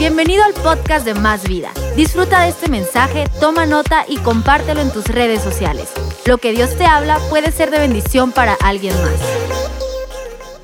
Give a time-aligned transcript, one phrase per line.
[0.00, 1.68] Bienvenido al podcast de Más Vida.
[1.94, 5.88] Disfruta de este mensaje, toma nota y compártelo en tus redes sociales.
[6.24, 9.12] Lo que Dios te habla puede ser de bendición para alguien más.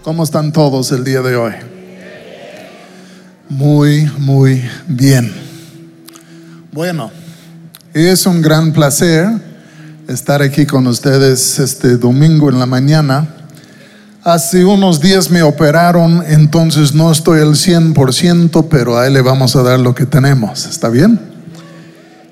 [0.03, 1.53] ¿Cómo están todos el día de hoy?
[3.51, 5.31] Muy, muy bien.
[6.73, 7.11] Bueno,
[7.93, 9.29] es un gran placer
[10.09, 13.36] estar aquí con ustedes este domingo en la mañana.
[14.27, 19.55] Hace unos días me operaron, entonces no estoy al 100%, pero a él le vamos
[19.55, 20.67] a dar lo que tenemos.
[20.67, 21.21] ¿Está bien?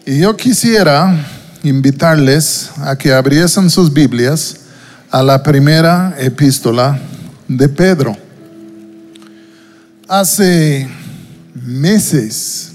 [0.04, 1.16] Y yo quisiera
[1.62, 4.56] invitarles a que abriesen sus Biblias
[5.08, 6.98] a la primera epístola
[7.46, 8.16] de Pedro.
[10.08, 10.88] Hace
[11.54, 12.72] meses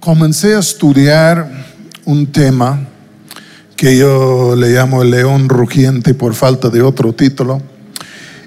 [0.00, 1.48] comencé a estudiar
[2.04, 2.80] un tema
[3.76, 7.60] que yo le llamo el león rugiente por falta de otro título.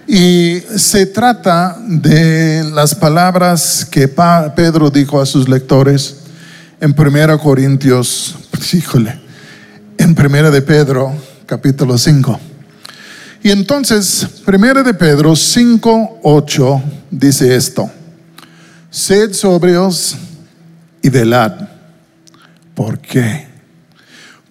[0.08, 6.17] Y se trata de las palabras que Pedro dijo a sus lectores
[6.80, 8.36] en 1 Corintios,
[8.72, 9.20] híjole,
[9.98, 11.14] en 1 de Pedro,
[11.45, 12.39] capítulo 5.
[13.44, 17.89] Y entonces, 1 de Pedro 5, 8 dice esto,
[18.89, 20.16] sed sobrios
[21.02, 21.67] y velad.
[22.73, 23.47] ¿Por qué?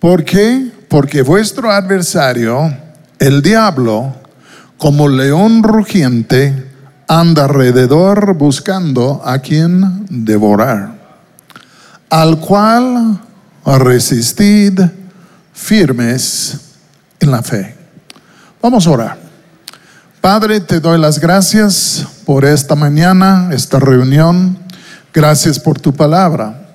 [0.06, 0.70] ¿Por qué?
[0.88, 2.72] Porque vuestro adversario,
[3.18, 4.14] el diablo,
[4.78, 6.70] como león rugiente,
[7.08, 10.94] anda alrededor buscando a quien devorar,
[12.08, 13.20] al cual
[13.64, 14.78] resistid
[15.52, 16.56] firmes
[17.18, 17.74] en la fe.
[18.62, 19.18] Vamos a orar.
[20.20, 24.56] Padre, te doy las gracias por esta mañana, esta reunión.
[25.12, 26.65] Gracias por tu palabra.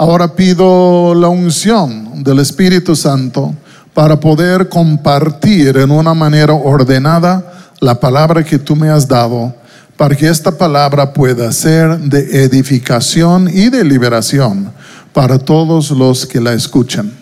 [0.00, 3.54] Ahora pido la unción del Espíritu Santo
[3.92, 9.54] para poder compartir en una manera ordenada la palabra que tú me has dado,
[9.98, 14.72] para que esta palabra pueda ser de edificación y de liberación
[15.12, 17.12] para todos los que la escuchan.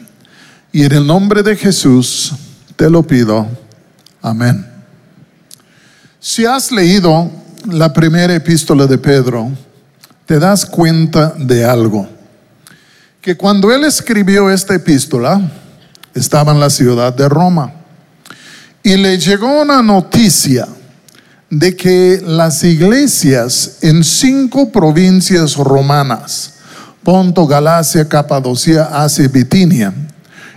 [0.70, 2.32] Y en el nombre de Jesús
[2.76, 3.44] te lo pido.
[4.22, 4.64] Amén.
[6.20, 7.28] Si has leído
[7.66, 9.50] la primera epístola de Pedro,
[10.26, 12.17] te das cuenta de algo
[13.28, 15.52] que cuando él escribió esta epístola,
[16.14, 17.74] estaba en la ciudad de Roma.
[18.82, 20.66] Y le llegó una noticia
[21.50, 26.54] de que las iglesias en cinco provincias romanas,
[27.02, 29.92] Ponto, Galacia, Capadocia, Asia y Bitinia,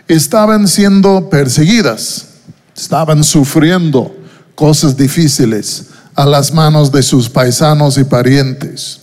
[0.07, 2.27] estaban siendo perseguidas,
[2.73, 4.15] estaban sufriendo
[4.55, 9.00] cosas difíciles a las manos de sus paisanos y parientes.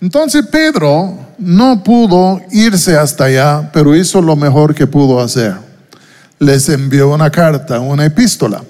[0.00, 5.54] Entonces Pedro no pudo irse hasta allá, pero hizo lo mejor que pudo hacer.
[6.38, 8.62] Les envió una carta, una epístola.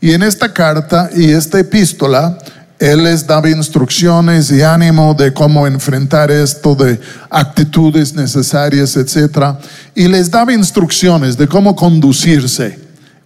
[0.00, 2.38] Y en esta carta y esta epístola,
[2.78, 9.56] él les daba instrucciones y ánimo de cómo enfrentar esto, de actitudes necesarias, etc.
[9.94, 12.78] Y les daba instrucciones de cómo conducirse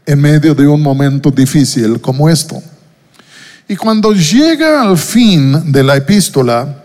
[0.04, 2.62] en medio de un momento difícil como esto.
[3.68, 6.81] Y cuando llega al fin de la epístola,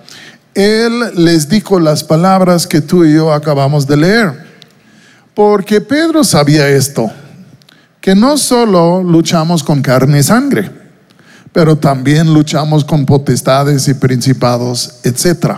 [0.57, 4.47] él les dijo las palabras que tú y yo acabamos de leer.
[5.35, 7.11] Porque Pedro sabía esto,
[8.01, 10.71] que no solo luchamos con carne y sangre,
[11.53, 15.57] pero también luchamos con potestades y principados, etc.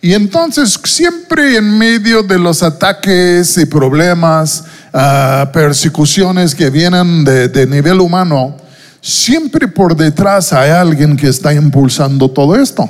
[0.00, 7.66] Y entonces siempre en medio de los ataques y problemas, uh, persecuciones que vienen de
[7.66, 8.56] nivel humano,
[9.00, 12.88] siempre por detrás hay alguien que está impulsando todo esto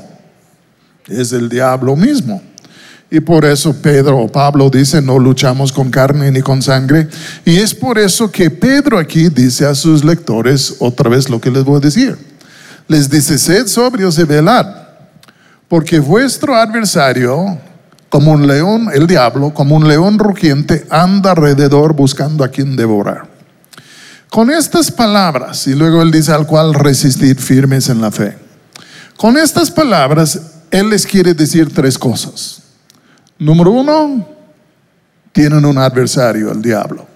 [1.09, 2.43] es el diablo mismo.
[3.11, 7.09] Y por eso Pedro o Pablo dice, no luchamos con carne ni con sangre.
[7.45, 11.51] Y es por eso que Pedro aquí dice a sus lectores otra vez lo que
[11.51, 12.17] les voy a decir.
[12.89, 14.67] Les dice, sed sobrios y velad,
[15.69, 17.59] porque vuestro adversario,
[18.09, 23.29] como un león, el diablo, como un león rugiente, anda alrededor buscando a quien devorar.
[24.29, 28.37] Con estas palabras, y luego él dice al cual resistir firmes en la fe.
[29.17, 30.41] Con estas palabras,
[30.75, 32.61] él les quiere decir tres cosas.
[33.39, 34.29] Número uno,
[35.31, 37.07] tienen un adversario, el diablo.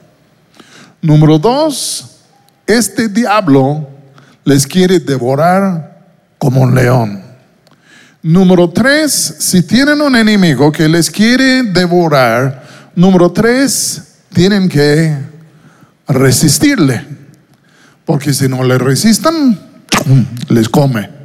[1.02, 2.18] Número dos,
[2.68, 3.88] este diablo
[4.44, 6.06] les quiere devorar
[6.38, 7.20] como un león.
[8.22, 12.62] Número tres, si tienen un enemigo que les quiere devorar,
[12.94, 15.18] número tres, tienen que
[16.06, 17.04] resistirle.
[18.04, 19.58] Porque si no le resistan,
[20.48, 21.17] les come.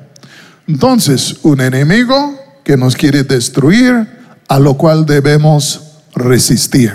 [0.68, 4.07] Entonces, un enemigo que nos quiere destruir,
[4.48, 6.94] a lo cual debemos resistir.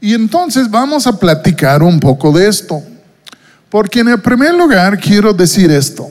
[0.00, 2.82] Y entonces vamos a platicar un poco de esto.
[3.70, 6.10] Porque en el primer lugar quiero decir esto.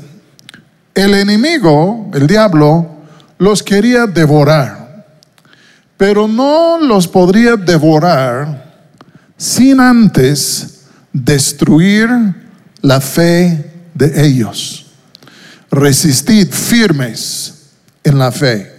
[0.95, 2.89] El enemigo, el diablo,
[3.37, 5.05] los quería devorar,
[5.97, 8.71] pero no los podría devorar
[9.37, 10.81] sin antes
[11.11, 12.09] destruir
[12.81, 14.80] la fe de ellos.
[15.71, 17.53] Resistid firmes
[18.03, 18.71] en la fe.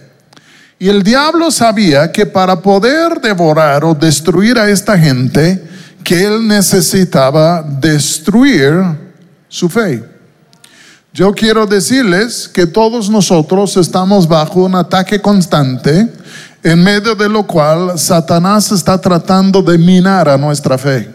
[0.79, 5.63] Y el diablo sabía que para poder devorar o destruir a esta gente,
[6.03, 8.73] que él necesitaba destruir
[9.47, 10.03] su fe.
[11.13, 16.11] Yo quiero decirles que todos nosotros estamos bajo un ataque constante
[16.63, 21.07] en medio de lo cual Satanás está tratando de minar a nuestra fe.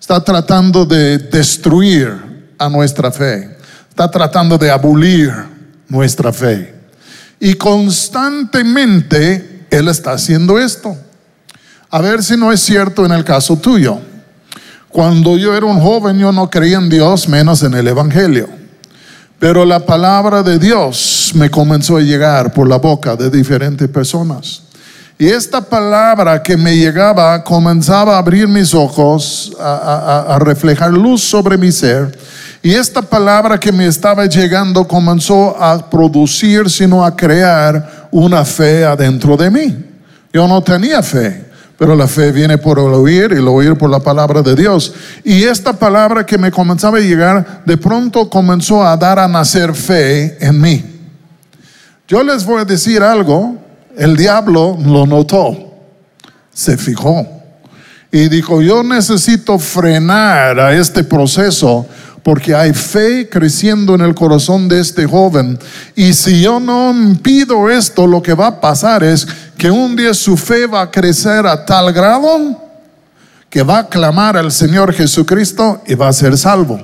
[0.00, 3.57] Está tratando de destruir a nuestra fe.
[3.98, 5.32] Está tratando de abolir
[5.88, 6.72] nuestra fe.
[7.40, 10.96] Y constantemente Él está haciendo esto.
[11.90, 13.98] A ver si no es cierto en el caso tuyo.
[14.88, 18.48] Cuando yo era un joven yo no creía en Dios menos en el Evangelio.
[19.40, 24.62] Pero la palabra de Dios me comenzó a llegar por la boca de diferentes personas.
[25.18, 31.58] Y esta palabra que me llegaba comenzaba a abrir mis ojos, a, reflejar luz sobre
[31.58, 32.16] mi ser.
[32.62, 38.84] Y esta palabra que me estaba llegando comenzó a producir, sino a crear una fe
[38.84, 39.76] adentro de mí.
[40.32, 41.46] Yo no tenía fe.
[41.78, 44.92] Pero la fe viene por el oír y el oír por la palabra de Dios.
[45.22, 49.72] Y esta palabra que me comenzaba a llegar, de pronto comenzó a dar a nacer
[49.74, 50.84] fe en mí.
[52.08, 53.56] Yo les voy a decir algo,
[53.96, 55.56] el diablo lo notó,
[56.52, 57.38] se fijó
[58.10, 61.86] y dijo, yo necesito frenar a este proceso
[62.22, 65.58] porque hay fe creciendo en el corazón de este joven.
[65.94, 69.26] Y si yo no impido esto, lo que va a pasar es
[69.56, 72.68] que un día su fe va a crecer a tal grado
[73.50, 76.80] que va a clamar al Señor Jesucristo y va a ser salvo.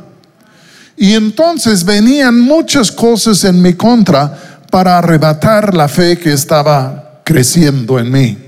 [0.96, 7.98] Y entonces venían muchas cosas en mi contra para arrebatar la fe que estaba creciendo
[7.98, 8.38] en mí.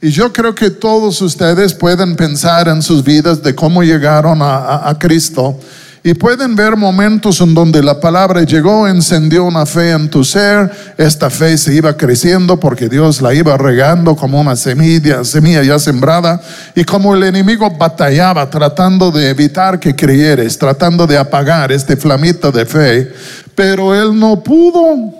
[0.00, 4.88] Y yo creo que todos ustedes pueden pensar en sus vidas de cómo llegaron a,
[4.88, 5.58] a Cristo
[6.06, 10.70] y pueden ver momentos en donde la palabra llegó, encendió una fe en tu ser,
[10.96, 15.80] esta fe se iba creciendo porque Dios la iba regando como una semilla, semilla ya
[15.80, 16.40] sembrada,
[16.76, 22.52] y como el enemigo batallaba tratando de evitar que creyeres, tratando de apagar este flamito
[22.52, 23.12] de fe,
[23.56, 25.12] pero él no pudo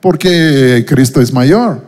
[0.00, 1.80] porque Cristo es mayor.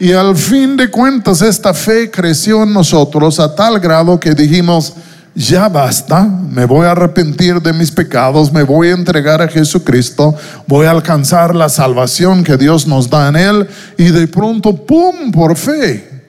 [0.00, 4.94] Y al fin de cuentas esta fe creció en nosotros a tal grado que dijimos,
[5.34, 10.34] ya basta, me voy a arrepentir de mis pecados, me voy a entregar a Jesucristo,
[10.66, 15.30] voy a alcanzar la salvación que Dios nos da en Él y de pronto, ¡pum!,
[15.30, 16.24] por fe,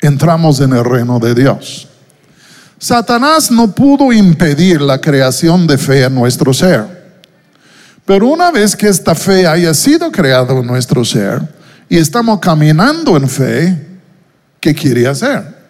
[0.00, 1.88] entramos en el reino de Dios.
[2.78, 6.84] Satanás no pudo impedir la creación de fe en nuestro ser,
[8.04, 11.40] pero una vez que esta fe haya sido creada en nuestro ser
[11.88, 13.86] y estamos caminando en fe,
[14.60, 15.60] ¿qué quiere hacer?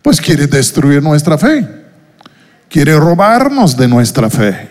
[0.00, 1.79] Pues quiere destruir nuestra fe
[2.70, 4.70] quiere robarnos de nuestra fe,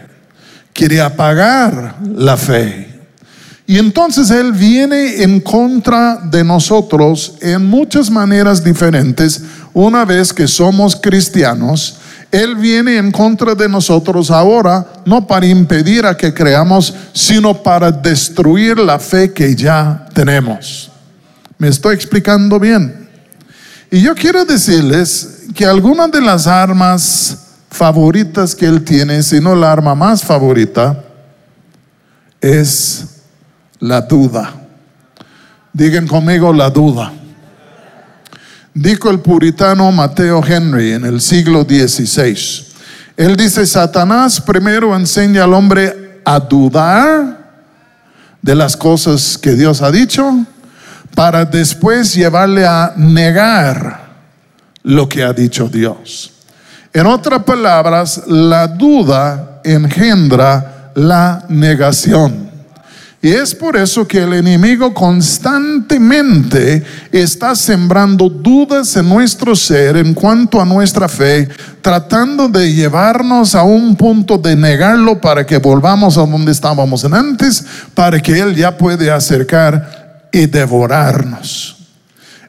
[0.73, 2.87] quiere apagar la fe.
[3.67, 9.43] Y entonces Él viene en contra de nosotros en muchas maneras diferentes.
[9.73, 11.97] Una vez que somos cristianos,
[12.31, 17.91] Él viene en contra de nosotros ahora, no para impedir a que creamos, sino para
[17.91, 20.89] destruir la fe que ya tenemos.
[21.59, 23.07] ¿Me estoy explicando bien?
[23.91, 29.71] Y yo quiero decirles que algunas de las armas favoritas que él tiene, sino la
[29.71, 31.04] arma más favorita,
[32.42, 33.21] es
[33.80, 34.54] la duda.
[35.73, 37.14] Digan conmigo la duda.
[38.73, 42.66] Dijo el puritano Mateo Henry en el siglo XVI.
[43.18, 47.52] Él dice, Satanás primero enseña al hombre a dudar
[48.42, 50.45] de las cosas que Dios ha dicho,
[51.16, 54.09] para después llevarle a negar
[54.83, 56.31] lo que ha dicho Dios.
[56.93, 62.49] En otras palabras, la duda engendra la negación.
[63.21, 66.81] Y es por eso que el enemigo constantemente
[67.11, 71.49] está sembrando dudas en nuestro ser en cuanto a nuestra fe,
[71.81, 77.65] tratando de llevarnos a un punto de negarlo para que volvamos a donde estábamos antes,
[77.93, 81.75] para que Él ya puede acercar y devorarnos.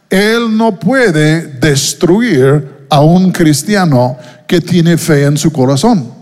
[0.08, 6.20] Él no puede destruir a un cristiano que tiene fe en su corazón.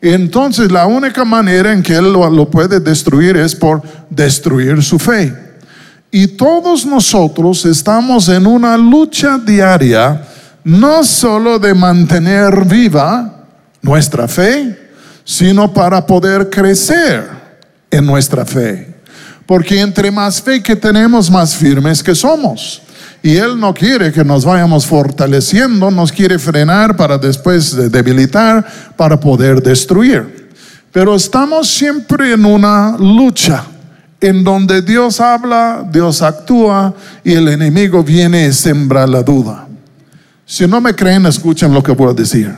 [0.00, 5.34] Entonces la única manera en que él lo, puede destruir es por destruir su fe.
[6.10, 10.22] Y todos nosotros estamos en una lucha diaria,
[10.64, 13.44] no solo de mantener viva
[13.82, 14.90] nuestra fe,
[15.24, 17.28] sino para poder crecer
[17.90, 18.87] en nuestra fe,
[19.48, 22.82] Porque entre más fe que tenemos, más firmes que somos.
[23.22, 29.18] Y Él no quiere que nos vayamos fortaleciendo, nos quiere frenar para después debilitar, para
[29.18, 30.50] poder destruir.
[30.92, 33.64] Pero estamos siempre en una lucha
[34.20, 36.92] en donde Dios habla, Dios actúa
[37.24, 39.66] y el enemigo viene y la duda.
[40.44, 42.54] Si no me creen, escuchen lo que voy a decir.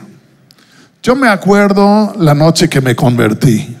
[1.01, 3.77] Yo me acuerdo la noche que me convertí.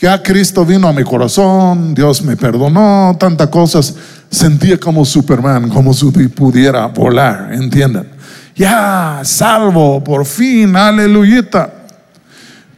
[0.00, 3.94] Ya Cristo vino a mi corazón, Dios me perdonó, tantas cosas.
[4.30, 8.10] Sentía como Superman, como si pudiera volar, ¿entienden?
[8.56, 11.44] Ya, salvo, por fin, aleluya.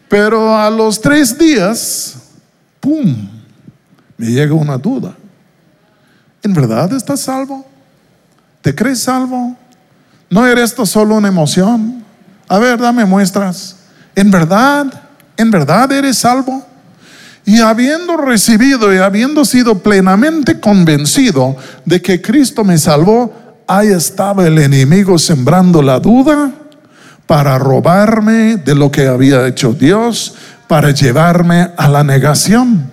[0.08, 2.16] Pero a los tres días,
[2.80, 3.28] ¡pum!
[4.16, 5.14] Me llega una duda.
[6.42, 7.64] ¿En verdad estás salvo?
[8.62, 9.56] ¿Te crees salvo?
[10.28, 12.02] ¿No eres esto solo una emoción?
[12.48, 13.76] A ver, dame muestras.
[14.16, 14.86] ¿En verdad?
[15.36, 16.71] ¿En verdad eres salvo?
[17.44, 23.32] Y habiendo recibido y habiendo sido plenamente convencido de que Cristo me salvó,
[23.66, 26.52] ahí estaba el enemigo sembrando la duda
[27.26, 30.34] para robarme de lo que había hecho Dios,
[30.68, 32.90] para llevarme a la negación.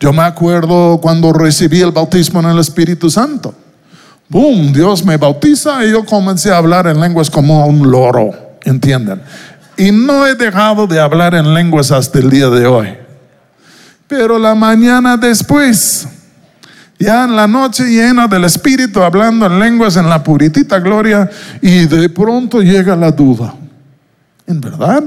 [0.00, 3.54] Yo me acuerdo cuando recibí el bautismo en el Espíritu Santo.
[4.28, 9.22] Boom, Dios me bautiza y yo comencé a hablar en lenguas como un loro, ¿entienden?
[9.76, 13.05] Y no he dejado de hablar en lenguas hasta el día de hoy.
[14.08, 16.06] Pero la mañana después,
[16.98, 21.28] ya en la noche llena del Espíritu, hablando en lenguas en la puritita gloria,
[21.60, 23.54] y de pronto llega la duda.
[24.46, 25.02] ¿En verdad?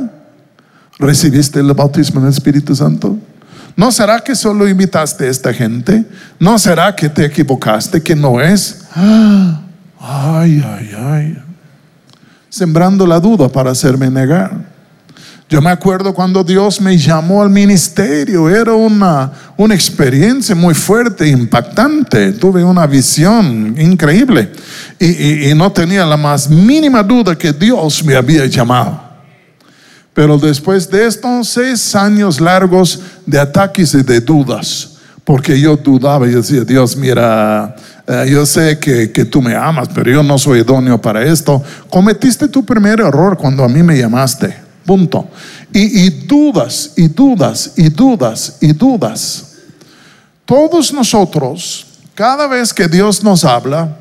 [0.97, 3.17] ¿Recibiste el bautismo en el Espíritu Santo?
[3.75, 6.03] ¿No será que solo invitaste a esta gente?
[6.37, 8.81] ¿No será que te equivocaste, que no es?
[10.01, 11.43] Ay, ay, ay.
[12.49, 14.68] Sembrando la duda para hacerme negar.
[15.49, 21.27] Yo me acuerdo cuando Dios me llamó al ministerio, era una, una experiencia muy fuerte,
[21.27, 24.51] impactante, tuve una visión increíble
[24.99, 29.01] y, no tenía la más mínima duda que Dios me había llamado.
[30.13, 36.27] Pero después de estos seis años largos de ataques y de dudas, porque yo dudaba
[36.27, 37.75] y decía, Dios, mira,
[38.05, 41.63] eh, yo sé que, que, tú me amas, pero yo no soy idóneo para esto.
[41.89, 44.68] Cometiste tu primer error cuando a mí me llamaste.
[44.89, 45.27] Punto.
[45.71, 49.57] Y, dudas, y dudas, y dudas, y dudas.
[50.45, 53.95] Todos nosotros, cada vez que Dios nos habla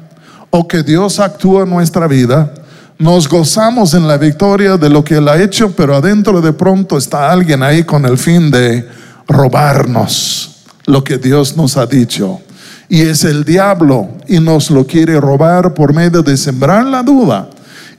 [0.48, 2.54] o que Dios actúa en nuestra vida,
[2.98, 6.96] nos gozamos en la victoria de lo que Él ha hecho, pero adentro de pronto
[6.96, 8.88] está alguien ahí con el fin de
[9.26, 12.40] robarnos lo que Dios nos ha dicho.
[12.88, 17.50] Y es el diablo y nos lo quiere robar por medio de sembrar la duda.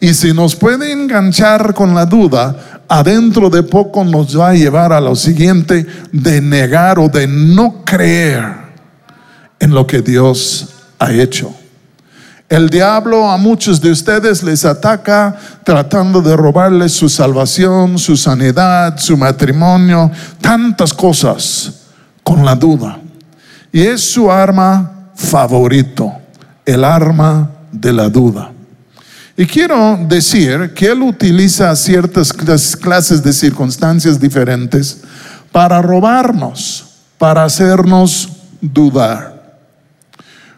[0.01, 4.91] Y si nos puede enganchar con la duda, adentro de poco nos va a llevar
[4.91, 8.43] a lo siguiente de negar o de no creer
[9.59, 11.53] en lo que Dios ha hecho.
[12.49, 18.97] El diablo a muchos de ustedes les ataca tratando de robarles su salvación, su sanidad,
[18.97, 20.09] su matrimonio,
[20.41, 21.73] tantas cosas
[22.23, 22.99] con la duda.
[23.71, 26.11] Y es su arma favorito,
[26.65, 28.51] el arma de la duda.
[29.39, 32.33] Y quiero decir que Él utiliza ciertas
[32.75, 34.99] clases de circunstancias diferentes
[35.49, 36.85] para robarnos,
[37.17, 38.27] para hacernos
[38.59, 39.57] dudar.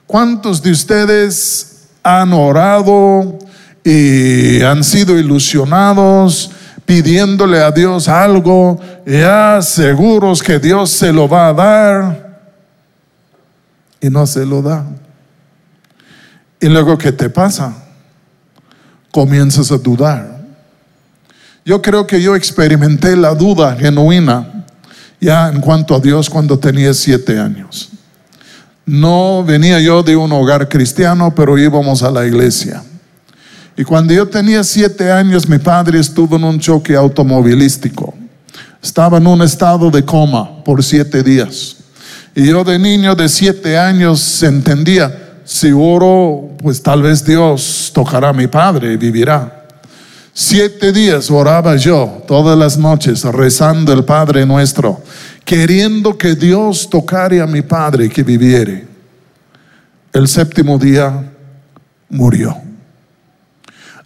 [0.08, 3.38] ¿Cuántos de ustedes han orado
[3.84, 6.50] y han sido ilusionados
[6.84, 12.42] pidiéndole a Dios algo, ya seguros que Dios se lo va a dar
[14.02, 14.84] y no se lo da?
[16.60, 17.76] ¿Y luego qué te pasa?
[19.12, 20.42] Comienzas a dudar.
[21.64, 24.66] Yo creo que yo experimenté la duda genuina
[25.20, 27.90] ya en cuanto a Dios cuando tenía siete años.
[28.86, 32.84] No venía yo de un hogar cristiano, pero íbamos a la iglesia.
[33.78, 38.14] Y cuando yo tenía siete años, mi padre estuvo en un choque automovilístico.
[38.82, 41.78] Estaba en un estado de coma por siete días.
[42.36, 48.30] Y yo de niño de siete años entendía, si oro, pues tal vez Dios tocará
[48.30, 49.66] a mi padre y vivirá.
[50.32, 55.02] Siete días oraba yo todas las noches rezando el Padre nuestro,
[55.44, 58.88] queriendo que Dios tocare a mi padre que viviere.
[60.14, 61.30] El séptimo día
[62.08, 62.56] murió.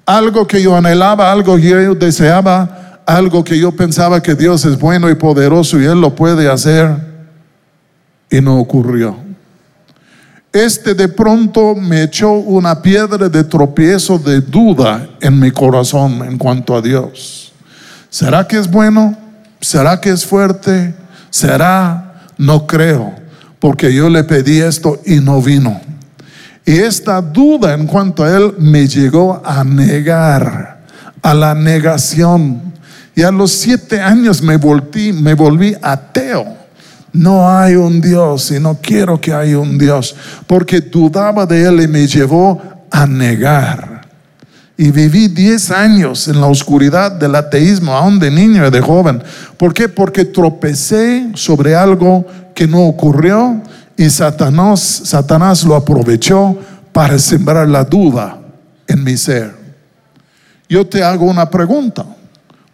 [0.04, 4.80] Algo que yo anhelaba, algo que yo deseaba, algo que yo pensaba que Dios es
[4.80, 6.90] bueno y poderoso y Él lo puede hacer,
[8.32, 9.26] y no ocurrió
[10.56, 16.38] este de pronto me echó una piedra de tropiezo de duda en mi corazón en
[16.38, 17.52] cuanto a Dios.
[18.10, 19.18] ¿Será que es bueno?
[19.60, 20.96] ¿Será que es fuerte?
[21.30, 22.22] ¿Será?
[22.38, 23.14] No creo.
[23.60, 25.82] porque yo le pedí esto y no vino.
[26.66, 30.84] Y esta duda en cuanto a él me llegó a negar,
[31.22, 32.62] a la negación.
[33.16, 36.65] Y a los siete años me volví, me volví ateo.
[37.16, 40.14] No hay un Dios y no quiero que haya un Dios,
[40.46, 44.02] porque dudaba de él y me llevó a negar.
[44.76, 49.24] Y viví diez años en la oscuridad del ateísmo, aún de niño y de joven.
[49.56, 49.88] ¿Por qué?
[49.88, 53.62] Porque tropecé sobre algo que no ocurrió
[53.96, 56.58] y Satanás, Satanás lo aprovechó
[56.92, 58.40] para sembrar la duda
[58.88, 59.56] en mi ser.
[60.68, 62.06] Yo te hago una pregunta.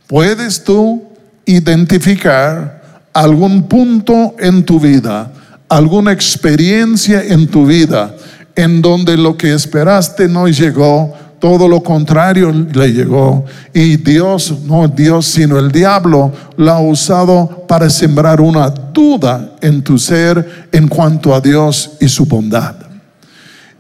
[0.08, 1.04] ¿Puedes tú
[1.46, 2.81] identificar
[3.14, 5.32] algún punto en tu vida,
[5.70, 8.16] alguna experiencia en tu vida
[8.56, 13.46] en donde lo que esperaste no llegó, todo lo contrario le llegó.
[13.74, 19.82] Y Dios, no Dios, sino el diablo, lo ha usado para sembrar una duda en
[19.82, 22.76] tu ser en cuanto a Dios y su bondad.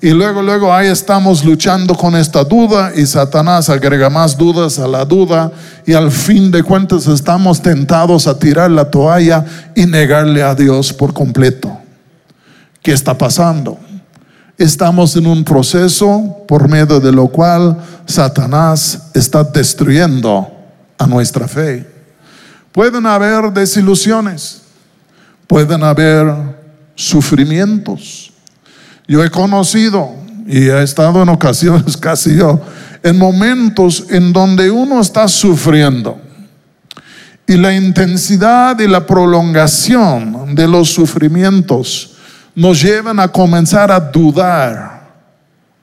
[0.03, 4.87] Y luego, luego ahí estamos luchando con esta duda y Satanás agrega más dudas a
[4.87, 5.51] la duda
[5.85, 10.91] y al fin de cuentas estamos tentados a tirar la toalla y negarle a Dios
[10.91, 11.77] por completo.
[12.81, 13.77] ¿Qué está pasando?
[14.57, 17.77] Estamos en un proceso por medio de lo cual
[18.07, 20.51] Satanás está destruyendo
[20.97, 21.87] a nuestra fe.
[22.71, 24.63] Pueden haber desilusiones,
[25.45, 26.33] pueden haber
[26.95, 28.30] sufrimientos.
[29.11, 30.09] Yo he conocido
[30.47, 32.61] y he estado en ocasiones casi yo,
[33.03, 36.17] en momentos en donde uno está sufriendo.
[37.45, 42.13] Y la intensidad y la prolongación de los sufrimientos
[42.55, 45.09] nos llevan a comenzar a dudar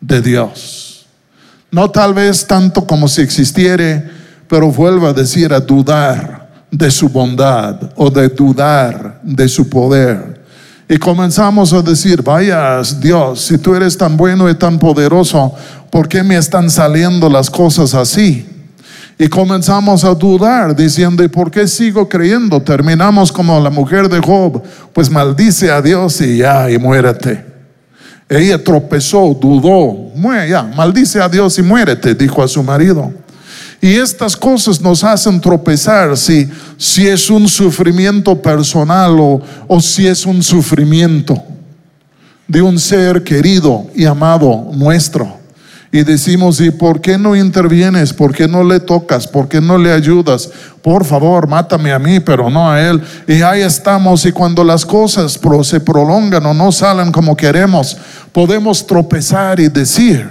[0.00, 1.06] de Dios.
[1.70, 4.08] No tal vez tanto como si existiere,
[4.48, 10.47] pero vuelvo a decir a dudar de su bondad o de dudar de su poder.
[10.88, 15.54] Y comenzamos a decir, vaya Dios, si tú eres tan bueno y tan poderoso,
[15.90, 18.46] ¿por qué me están saliendo las cosas así?
[19.18, 22.62] Y comenzamos a dudar diciendo, ¿y por qué sigo creyendo?
[22.62, 24.62] Terminamos como la mujer de Job,
[24.94, 27.44] pues maldice a Dios y ya, y muérete.
[28.28, 30.12] Ella tropezó, dudó,
[30.48, 33.12] ya, maldice a Dios y muérete, dijo a su marido.
[33.80, 40.06] Y estas cosas nos hacen tropezar si, si es un sufrimiento personal o, o si
[40.06, 41.40] es un sufrimiento
[42.46, 45.38] de un ser querido y amado nuestro
[45.90, 48.12] y decimos, ¿y por qué no intervienes?
[48.12, 49.26] ¿Por qué no le tocas?
[49.26, 50.50] ¿Por qué no le ayudas?
[50.82, 53.00] Por favor, mátame a mí, pero no a él.
[53.26, 57.96] Y ahí estamos y cuando las cosas se prolongan o no salen como queremos,
[58.32, 60.28] podemos tropezar y decir,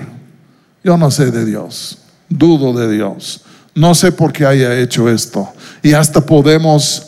[0.83, 1.97] yo no sé de Dios,
[2.29, 3.41] dudo de Dios,
[3.75, 5.51] no sé por qué haya hecho esto.
[5.83, 7.07] Y hasta podemos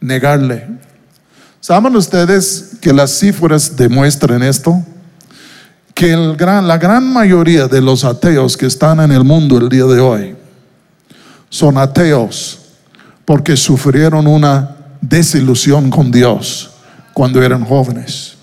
[0.00, 0.66] negarle.
[1.60, 4.84] ¿Saben ustedes que las cifras demuestran esto?
[5.96, 9.98] que la gran mayoría de los ateos que están en el mundo el día de
[9.98, 10.36] hoy
[11.48, 12.58] son ateos
[13.24, 16.70] porque sufrieron una desilusión con Dios
[17.14, 18.34] cuando eran jóvenes.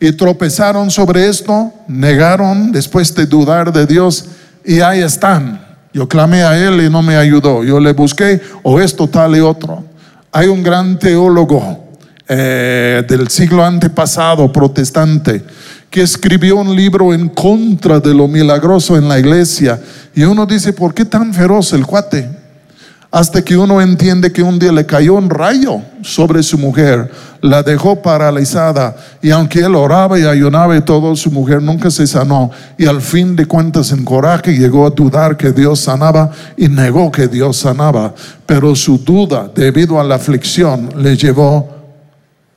[0.00, 4.24] Y tropezaron sobre esto, negaron después de dudar de Dios
[4.64, 5.60] y ahí están.
[5.92, 7.64] Yo clamé a Él y no me ayudó.
[7.64, 9.84] Yo le busqué o esto tal y otro.
[10.30, 11.90] Hay un gran teólogo
[12.28, 15.44] eh, del siglo antepasado, protestante,
[15.90, 19.78] que escribió un libro en contra de lo milagroso en la iglesia.
[20.14, 22.41] Y uno dice, ¿por qué tan feroz el cuate?
[23.12, 27.62] Hasta que uno entiende que un día le cayó un rayo sobre su mujer, la
[27.62, 32.50] dejó paralizada y aunque él oraba y ayunaba y todo, su mujer nunca se sanó.
[32.78, 37.12] Y al fin de cuentas en coraje llegó a dudar que Dios sanaba y negó
[37.12, 38.14] que Dios sanaba.
[38.46, 41.68] Pero su duda debido a la aflicción le llevó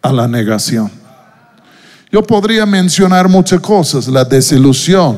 [0.02, 0.90] a la negación.
[2.10, 5.18] Yo podría mencionar muchas cosas, la desilusión,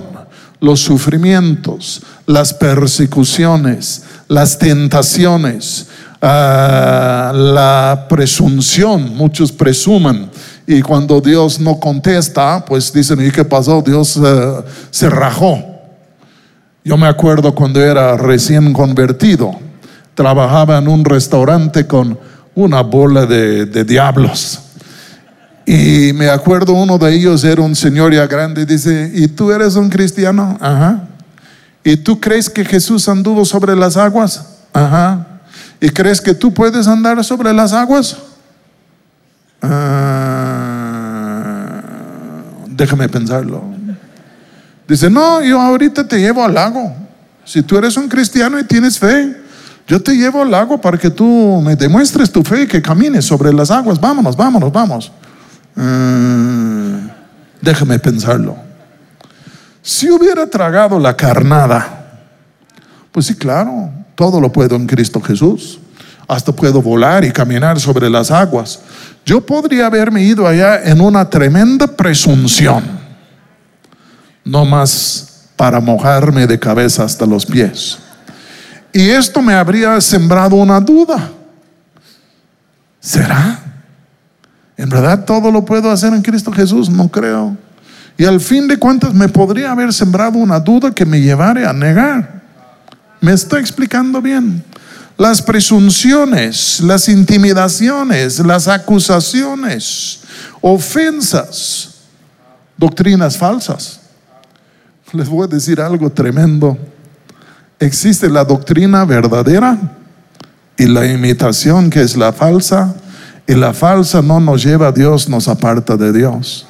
[0.59, 5.87] los sufrimientos, las persecuciones, las tentaciones,
[6.21, 10.29] ah, la presunción, muchos presumen.
[10.65, 13.81] Y cuando Dios no contesta, pues dicen, ¿y qué pasó?
[13.81, 15.63] Dios eh, se rajó.
[16.83, 19.51] Yo me acuerdo cuando era recién convertido,
[20.15, 22.17] trabajaba en un restaurante con
[22.55, 24.61] una bola de diablos
[25.69, 29.51] y me acuerdo uno de ellos era un señor ya grande y dice, ¿y tú
[29.51, 30.57] eres un cristiano?
[30.61, 31.01] Ajá.
[31.87, 34.45] ¿Y tú crees que Jesús anduvo sobre las aguas?
[34.73, 35.25] Ajá.
[35.79, 38.17] ¿Y crees que tú puedes andar sobre las aguas?
[39.61, 40.21] Ah,
[42.67, 43.63] déjame pensarlo.
[44.85, 46.93] Dice, no, yo ahorita te llevo al lago.
[47.45, 49.37] Si tú eres un cristiano y tienes fe,
[49.87, 53.23] yo te llevo al lago para que tú me demuestres tu fe y que camines
[53.23, 53.97] sobre las aguas.
[53.97, 55.09] Vámonos, vámonos, vamos.
[55.73, 57.07] Mm,
[57.61, 58.66] déjame pensarlo.
[59.87, 62.11] Si hubiera tragado la carnada,
[63.09, 65.79] pues sí, claro, todo lo puedo en Cristo Jesús.
[66.27, 68.81] Hasta puedo volar y caminar sobre las aguas.
[69.25, 72.83] Yo podría haberme ido allá en una tremenda presunción,
[74.43, 77.97] no más para mojarme de cabeza hasta los pies.
[78.91, 81.31] Y esto me habría sembrado una duda.
[82.99, 83.57] ¿Será?
[84.75, 86.89] ¿En verdad todo lo puedo hacer en Cristo Jesús?
[86.89, 87.55] No creo.
[88.17, 91.73] Y al fin de cuentas me podría haber sembrado una duda que me llevara a
[91.73, 92.41] negar.
[93.21, 94.63] ¿Me estoy explicando bien?
[95.17, 100.21] Las presunciones, las intimidaciones, las acusaciones,
[100.61, 101.95] ofensas,
[102.75, 103.99] doctrinas falsas.
[105.11, 106.77] Les voy a decir algo tremendo.
[107.79, 109.77] Existe la doctrina verdadera
[110.75, 112.95] y la imitación que es la falsa.
[113.47, 116.67] Y la falsa no nos lleva a Dios, nos aparta de Dios.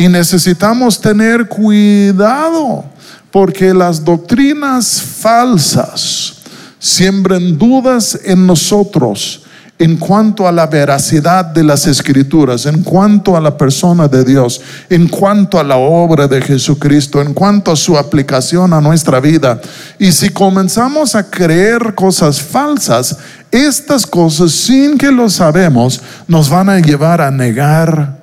[0.00, 2.86] Y necesitamos tener cuidado
[3.30, 6.36] porque las doctrinas falsas
[6.78, 9.42] siembran dudas en nosotros
[9.78, 14.62] en cuanto a la veracidad de las escrituras, en cuanto a la persona de Dios,
[14.88, 19.60] en cuanto a la obra de Jesucristo, en cuanto a su aplicación a nuestra vida.
[19.98, 23.18] Y si comenzamos a creer cosas falsas,
[23.50, 28.19] estas cosas, sin que lo sabemos, nos van a llevar a negar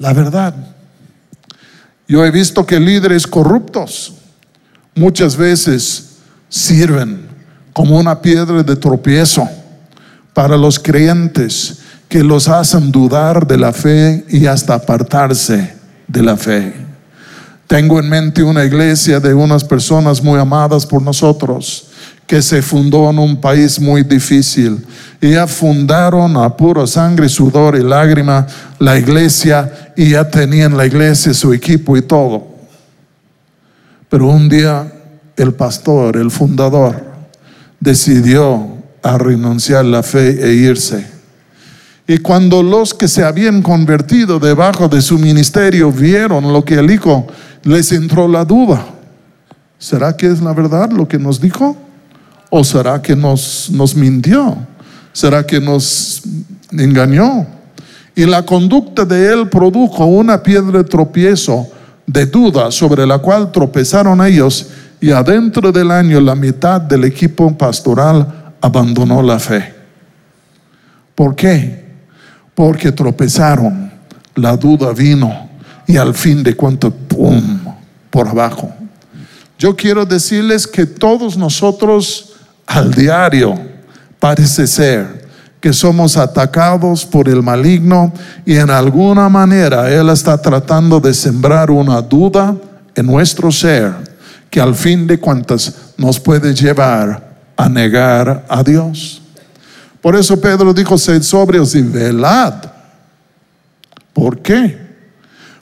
[0.00, 0.54] la verdad.
[2.08, 4.14] Yo he visto que líderes corruptos
[4.96, 6.16] muchas veces
[6.48, 7.28] sirven
[7.72, 9.48] como una piedra de tropiezo
[10.34, 15.74] para los creyentes que los hacen dudar de la fe y hasta apartarse
[16.08, 16.74] de la fe.
[17.68, 21.89] Tengo en mente una iglesia de unas personas muy amadas por nosotros
[22.30, 24.86] que se fundó en un país muy difícil.
[25.20, 28.46] Y ya fundaron a puro sangre, sudor y lágrima
[28.78, 32.46] la iglesia y ya tenían la iglesia, su equipo y todo.
[34.08, 34.92] Pero un día
[35.34, 37.02] el pastor, el fundador,
[37.80, 41.04] decidió a renunciar la fe e irse.
[42.06, 46.86] Y cuando los que se habían convertido debajo de su ministerio vieron lo que él
[46.86, 47.26] dijo,
[47.64, 48.86] les entró la duda.
[49.80, 51.89] ¿Será que es la verdad lo que nos dijo?
[52.50, 54.56] ¿O será que nos, mintió?
[55.12, 56.22] ¿Será que nos
[56.72, 57.46] engañó?
[58.16, 61.68] Y la conducta de él produjo una piedra de tropiezo
[62.06, 64.66] de duda sobre la cual tropezaron ellos
[65.00, 69.72] y adentro del año la mitad del equipo pastoral abandonó la fe.
[71.14, 71.84] ¿Por qué?
[72.52, 73.92] Porque tropezaron,
[74.34, 75.48] la duda vino
[75.86, 77.40] y al fin de cuentas, ¡pum!,
[78.10, 78.72] por abajo.
[79.58, 82.29] Yo quiero decirles que todos nosotros
[82.70, 83.58] al diario
[84.20, 85.28] parece ser
[85.60, 88.12] que somos atacados por el maligno
[88.46, 92.54] y en alguna manera Él está tratando de sembrar una duda
[92.94, 93.92] en nuestro ser
[94.48, 99.20] que al fin de cuentas nos puede llevar a negar a Dios.
[100.00, 102.54] Por eso Pedro dijo, sed sobrios y velad.
[104.12, 104.78] ¿Por qué?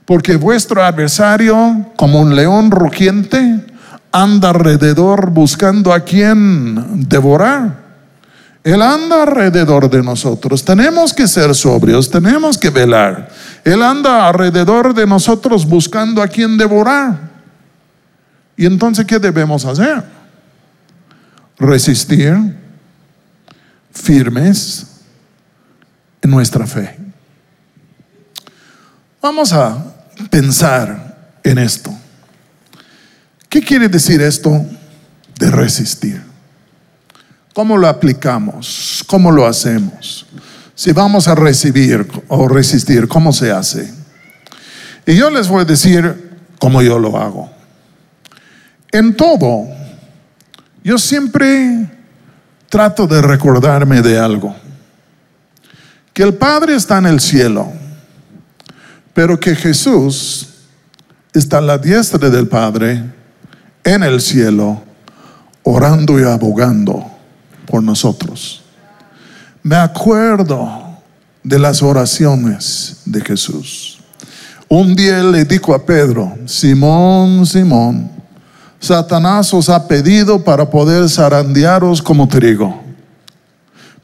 [0.05, 3.65] Porque vuestro adversario, como un león rugiente,
[4.13, 7.89] anda alrededor buscando a quien devorar.
[8.65, 10.65] Él anda alrededor de nosotros.
[10.65, 13.31] Tenemos que ser sobrios, tenemos que velar.
[13.65, 17.29] Él anda alrededor de nosotros buscando a quien devorar.
[18.57, 20.19] ¿Y entonces qué debemos hacer?
[21.59, 22.37] resistir
[23.93, 24.87] firmes
[26.23, 26.97] en nuestra fe.
[29.21, 29.85] Vamos a
[30.31, 31.98] pensar en esto.
[33.49, 34.65] ¿Qué quiere decir esto
[35.39, 36.23] de resistir?
[37.55, 39.03] ¿Cómo lo aplicamos?
[39.07, 40.27] ¿Cómo lo hacemos?
[40.75, 43.93] Si vamos a recibir o resistir, ¿cómo se hace?
[45.07, 47.51] Y yo les voy a decir cómo yo lo hago.
[48.93, 49.67] En todo,
[50.85, 51.91] yo siempre
[52.69, 54.55] trato de recordarme de algo.
[56.13, 57.73] Que el Padre está en el cielo,
[59.15, 60.49] pero que Jesús
[61.33, 63.18] está a la diestra del Padre
[63.95, 64.83] en el cielo,
[65.63, 67.05] orando y abogando
[67.67, 68.63] por nosotros.
[69.63, 70.99] Me acuerdo
[71.43, 73.99] de las oraciones de Jesús.
[74.69, 78.11] Un día le dijo a Pedro, Simón, Simón,
[78.79, 82.83] Satanás os ha pedido para poder zarandearos como trigo.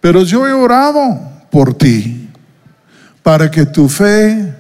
[0.01, 1.21] Pero yo he orado
[1.51, 2.31] por ti,
[3.23, 4.55] para que tu fe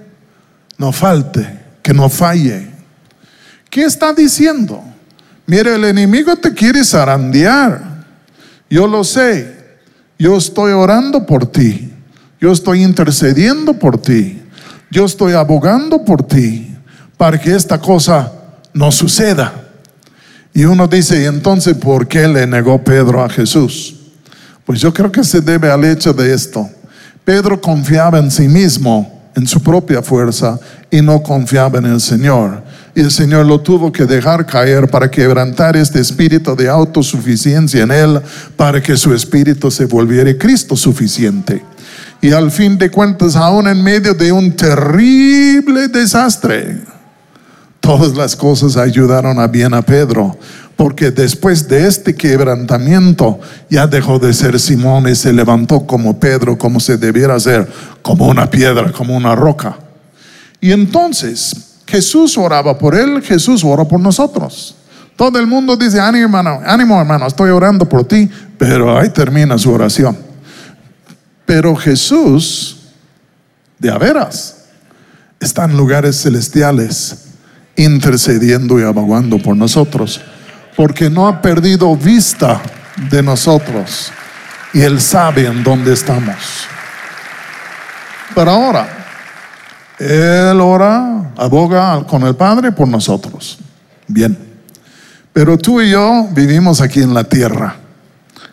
[0.77, 2.71] no falte, que no falle.
[3.71, 4.85] ¿Qué está diciendo?
[5.46, 8.04] Mire, el enemigo te quiere zarandear.
[8.70, 9.54] Yo lo sé.
[10.18, 11.92] Yo estoy orando por ti.
[12.40, 14.40] Yo estoy intercediendo por ti.
[14.90, 16.72] yo estoy abogando por ti
[17.16, 18.30] para que esta cosa
[18.72, 19.52] no suceda.
[20.52, 23.96] Y uno dice, ¿y entonces por qué le negó Pedro a Jesús?
[24.64, 26.70] Pues yo creo que se debe al hecho de esto.
[27.24, 32.62] Pedro confiaba en sí mismo, en su propia fuerza, y no confiaba en el Señor.
[32.94, 37.90] Y el Señor lo tuvo que dejar caer para quebrantar este espíritu de autosuficiencia en
[37.90, 38.20] él,
[38.57, 41.64] para que su espíritu se volviera Cristo suficiente.
[42.20, 46.78] Y al fin de cuentas, aún en medio de un terrible desastre,
[47.80, 50.38] todas las cosas ayudaron a bien a Pedro,
[50.76, 56.57] porque después de este quebrantamiento ya dejó de ser Simón y se levantó como Pedro,
[56.57, 57.68] como se debiera ser,
[58.02, 59.76] como una piedra, como una roca.
[60.61, 64.74] Y entonces Jesús oraba por él, Jesús ora por nosotros.
[65.14, 68.28] Todo el mundo dice, ánimo hermano, ánimo hermano, estoy orando por ti,
[68.59, 70.18] pero ahí termina su oración.
[71.46, 72.78] Pero Jesús,
[73.78, 74.64] de a veras,
[75.38, 77.26] está en lugares celestiales,
[77.76, 80.20] intercediendo y abogando por nosotros,
[80.76, 82.61] porque no ha perdido vista
[83.09, 84.11] de nosotros
[84.72, 86.66] y Él sabe en dónde estamos.
[88.35, 89.04] Pero ahora,
[89.98, 93.59] él ora, aboga con el Padre por nosotros.
[94.07, 94.37] Bien.
[95.33, 97.76] Pero tú y yo vivimos aquí en la tierra.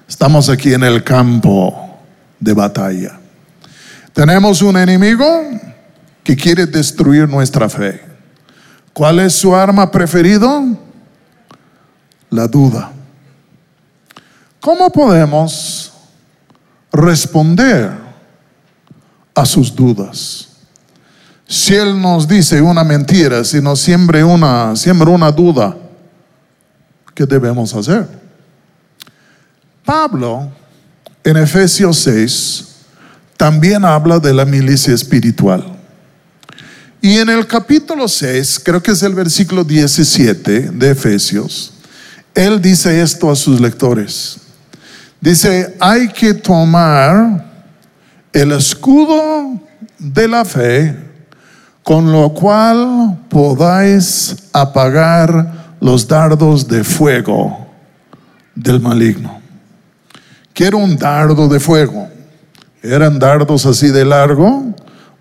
[0.07, 1.99] Estamos aquí en el campo
[2.39, 3.19] de batalla.
[4.13, 5.25] Tenemos un enemigo
[6.23, 8.03] que quiere destruir nuestra fe.
[8.93, 10.63] ¿Cuál es su arma preferido?
[12.29, 12.91] La duda.
[14.59, 15.91] ¿Cómo podemos
[16.91, 17.91] responder
[19.33, 20.50] a sus dudas?
[21.51, 25.75] Si Él nos dice una mentira, si nos siembra una, siembra una duda,
[27.13, 28.07] ¿qué debemos hacer?
[29.83, 30.49] Pablo,
[31.21, 32.67] en Efesios 6,
[33.35, 35.77] también habla de la milicia espiritual.
[37.01, 41.73] Y en el capítulo 6, creo que es el versículo 17 de Efesios,
[42.33, 44.37] él dice esto a sus lectores.
[45.19, 47.45] Dice, hay que tomar
[48.31, 49.59] el escudo
[49.99, 51.10] de la fe
[51.83, 57.67] con lo cual podáis apagar los dardos de fuego
[58.55, 59.39] del maligno.
[60.53, 62.07] Quiero un dardo de fuego.
[62.83, 64.73] Eran dardos así de largo,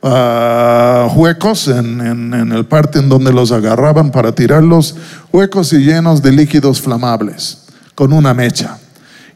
[0.02, 4.96] uh, huecos en, en el parte en donde los agarraban para tirarlos,
[5.30, 8.78] huecos y llenos de líquidos flamables, con una mecha.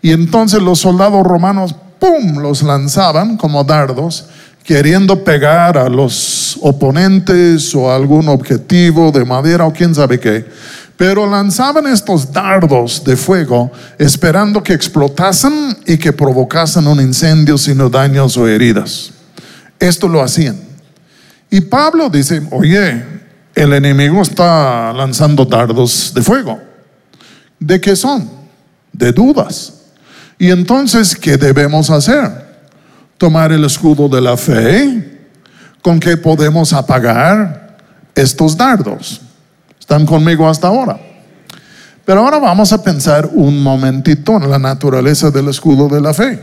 [0.00, 4.26] Y entonces los soldados romanos, ¡pum!, los lanzaban como dardos
[4.64, 10.44] queriendo pegar a los oponentes o algún objetivo de madera o quién sabe qué.
[10.96, 17.78] Pero lanzaban estos dardos de fuego esperando que explotasen y que provocasen un incendio sin
[17.90, 19.10] daños o heridas.
[19.78, 20.56] Esto lo hacían.
[21.50, 23.04] Y Pablo dice, oye,
[23.54, 26.58] el enemigo está lanzando dardos de fuego.
[27.58, 28.30] ¿De qué son?
[28.92, 29.74] De dudas.
[30.38, 32.43] Y entonces, ¿qué debemos hacer?
[33.24, 35.18] Tomar el escudo de la fe
[35.80, 37.78] con que podemos apagar
[38.14, 39.22] estos dardos.
[39.80, 41.00] ¿Están conmigo hasta ahora?
[42.04, 46.38] Pero ahora vamos a pensar un momentito en la naturaleza del escudo de la fe.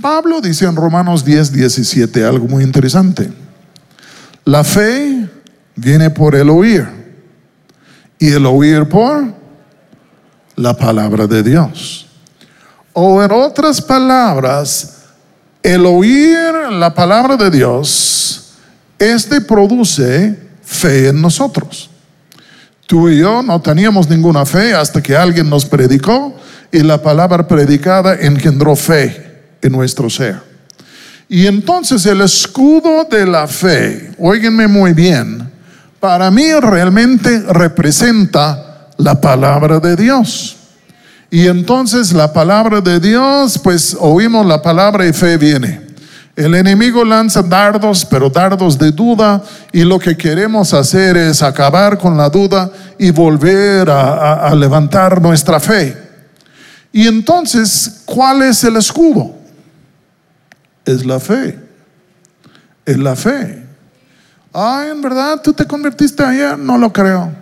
[0.00, 3.32] Pablo dice en Romanos 10, 17 algo muy interesante.
[4.44, 5.28] La fe
[5.74, 6.86] viene por el oír
[8.16, 9.24] y el oír por
[10.54, 12.06] la palabra de Dios.
[12.92, 14.98] O en otras palabras,
[15.62, 18.54] el oír la palabra de Dios,
[18.98, 21.90] este produce fe en nosotros.
[22.86, 26.34] Tú y yo no teníamos ninguna fe hasta que alguien nos predicó
[26.72, 30.40] y la palabra predicada engendró fe en nuestro ser.
[31.28, 35.48] Y entonces el escudo de la fe, oíganme muy bien,
[36.00, 40.56] para mí realmente representa la palabra de Dios.
[41.30, 45.90] Y entonces la palabra de Dios, pues oímos la palabra y fe viene.
[46.34, 51.98] El enemigo lanza dardos, pero dardos de duda, y lo que queremos hacer es acabar
[51.98, 55.96] con la duda y volver a, levantar nuestra fe.
[56.92, 59.34] Y entonces, ¿cuál es el escudo?
[60.84, 61.58] Es la fe.
[62.84, 63.64] Es la fe.
[64.52, 67.39] Ah, en verdad, tú te convertiste ayer, no lo creo.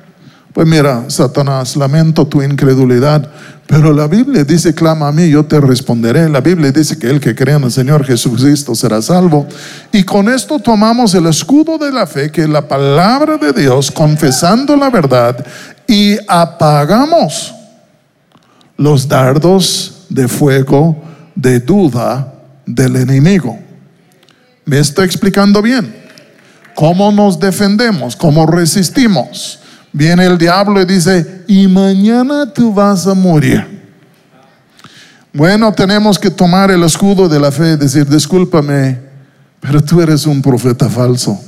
[0.59, 3.31] Pues mira, Satanás, lamento tu incredulidad,
[3.68, 6.29] pero la Biblia dice, clama a mí, yo te responderé.
[6.29, 9.47] La Biblia dice que el que cree en el Señor Jesucristo será salvo.
[9.92, 13.92] Y con esto tomamos el escudo de la fe, que es la palabra de Dios,
[13.92, 15.47] confesando la verdad,
[15.87, 17.55] y apagamos
[18.77, 21.01] los dardos de fuego
[21.37, 22.35] de duda
[22.66, 23.57] del enemigo.
[24.64, 25.94] ¿Me estoy explicando bien?
[26.75, 28.16] ¿Cómo nos defendemos?
[28.16, 29.61] ¿Cómo resistimos?
[29.92, 33.79] Viene el diablo y dice, y mañana tú vas a morir.
[35.33, 38.98] Bueno, tenemos que tomar el escudo de la fe y decir, discúlpame,
[39.61, 41.38] pero tú eres un profeta falso.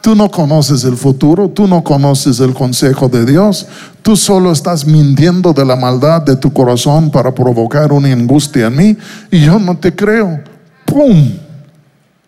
[0.00, 3.66] Tú no conoces el futuro, tú no conoces el consejo de Dios,
[4.00, 8.76] tú solo estás mintiendo de la maldad de tu corazón para provocar una angustia en
[8.76, 8.96] mí
[9.30, 10.40] y yo no te creo.
[10.86, 11.32] ¡Pum!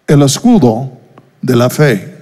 [0.06, 0.92] El escudo
[1.40, 2.18] de la fe.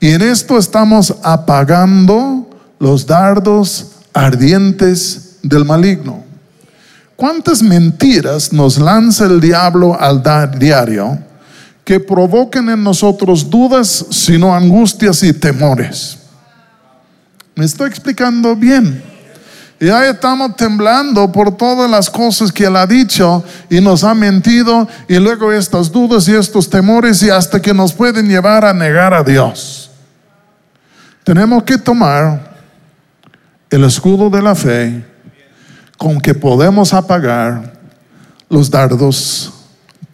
[0.00, 2.47] Y en esto estamos apagando
[2.78, 6.24] los dardos ardientes del maligno.
[7.16, 10.22] ¿Cuántas mentiras nos lanza el diablo al
[10.58, 11.18] diario?
[11.88, 16.18] que provoquen en nosotros dudas, sino angustias y temores.
[17.54, 19.02] ¿Me estoy explicando bien?
[19.80, 24.86] Ya estamos temblando por todas las cosas que Él ha dicho y nos ha mentido
[25.08, 29.14] y luego estas dudas y estos temores y hasta que nos pueden llevar a negar
[29.14, 29.90] a Dios.
[31.24, 32.47] Tenemos que tomar
[33.70, 35.04] el escudo de la fe
[35.96, 37.74] con que podemos apagar
[38.48, 39.52] los dardos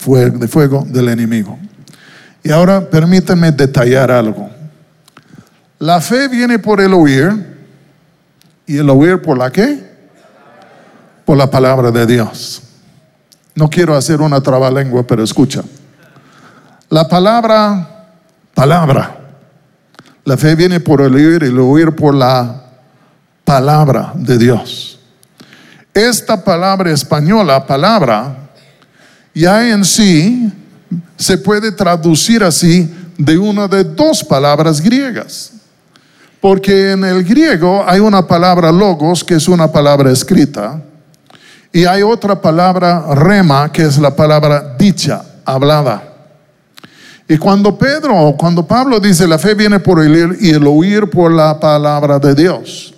[0.06, 1.58] de fuego del enemigo.
[2.42, 4.50] Y ahora permítanme detallar algo.
[5.78, 7.54] La fe viene por el oír
[8.66, 9.94] y el oír por la qué?
[11.24, 12.62] Por la palabra de Dios.
[13.54, 15.62] No quiero hacer una trabalengua, pero escucha.
[16.88, 18.08] La palabra,
[18.52, 19.16] palabra.
[20.24, 22.63] La fe viene por el oír y el oír por la
[23.44, 24.98] palabra de Dios.
[25.92, 28.36] Esta palabra española, palabra,
[29.34, 30.52] ya en sí
[31.16, 35.52] se puede traducir así de una de dos palabras griegas.
[36.40, 40.82] Porque en el griego hay una palabra logos, que es una palabra escrita,
[41.72, 46.02] y hay otra palabra rema, que es la palabra dicha, hablada.
[47.26, 50.66] Y cuando Pedro o cuando Pablo dice la fe viene por el oír y el
[50.66, 52.93] oír por la palabra de Dios,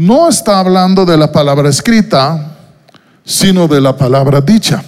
[0.00, 2.56] no está hablando de la palabra escrita,
[3.22, 4.82] sino de la palabra dicha.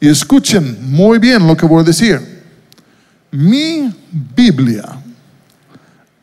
[0.00, 2.42] Y escuchen muy bien lo que voy a decir.
[3.30, 3.94] Mi
[4.34, 4.84] Biblia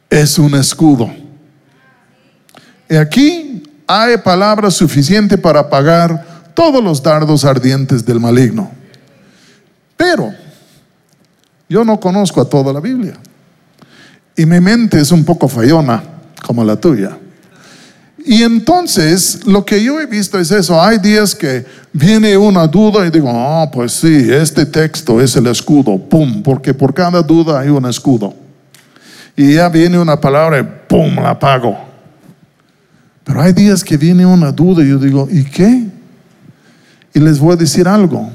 [0.09, 1.09] es un escudo.
[2.89, 8.69] Y aquí hay palabra suficiente para apagar todos los dardos ardientes del maligno.
[9.95, 10.33] Pero
[11.69, 13.13] yo no conozco a toda la Biblia.
[14.35, 16.03] Y mi mente es un poco fallona,
[16.45, 17.17] como la tuya.
[18.25, 20.81] Y entonces lo que yo he visto es eso.
[20.81, 25.45] Hay días que viene una duda y digo, ah, pues sí, este texto es el
[25.45, 28.33] escudo, pum, porque por cada duda hay un escudo.
[29.37, 31.77] Y ya viene una palabra y pum, la apago.
[33.23, 35.85] Pero hay días que viene una duda y yo digo, ¿y qué?
[37.13, 38.31] Y les voy a decir algo.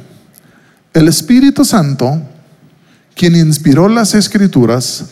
[0.94, 2.20] El Espíritu Santo,
[3.16, 5.06] quien inspiró las escrituras,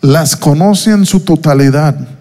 [0.00, 2.15] las conoce en su totalidad.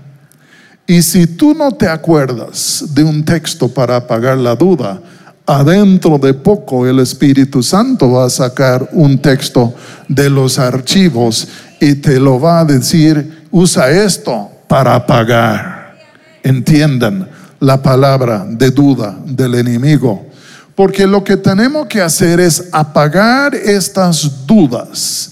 [0.88, 5.02] Y si tú no te acuerdas de un texto para apagar la duda,
[5.46, 9.74] adentro de poco el Espíritu Santo va a sacar un texto
[10.08, 11.48] de los archivos
[11.80, 15.98] y te lo va a decir, usa esto para apagar.
[16.44, 20.28] Entiendan la palabra de duda del enemigo.
[20.76, 25.32] Porque lo que tenemos que hacer es apagar estas dudas,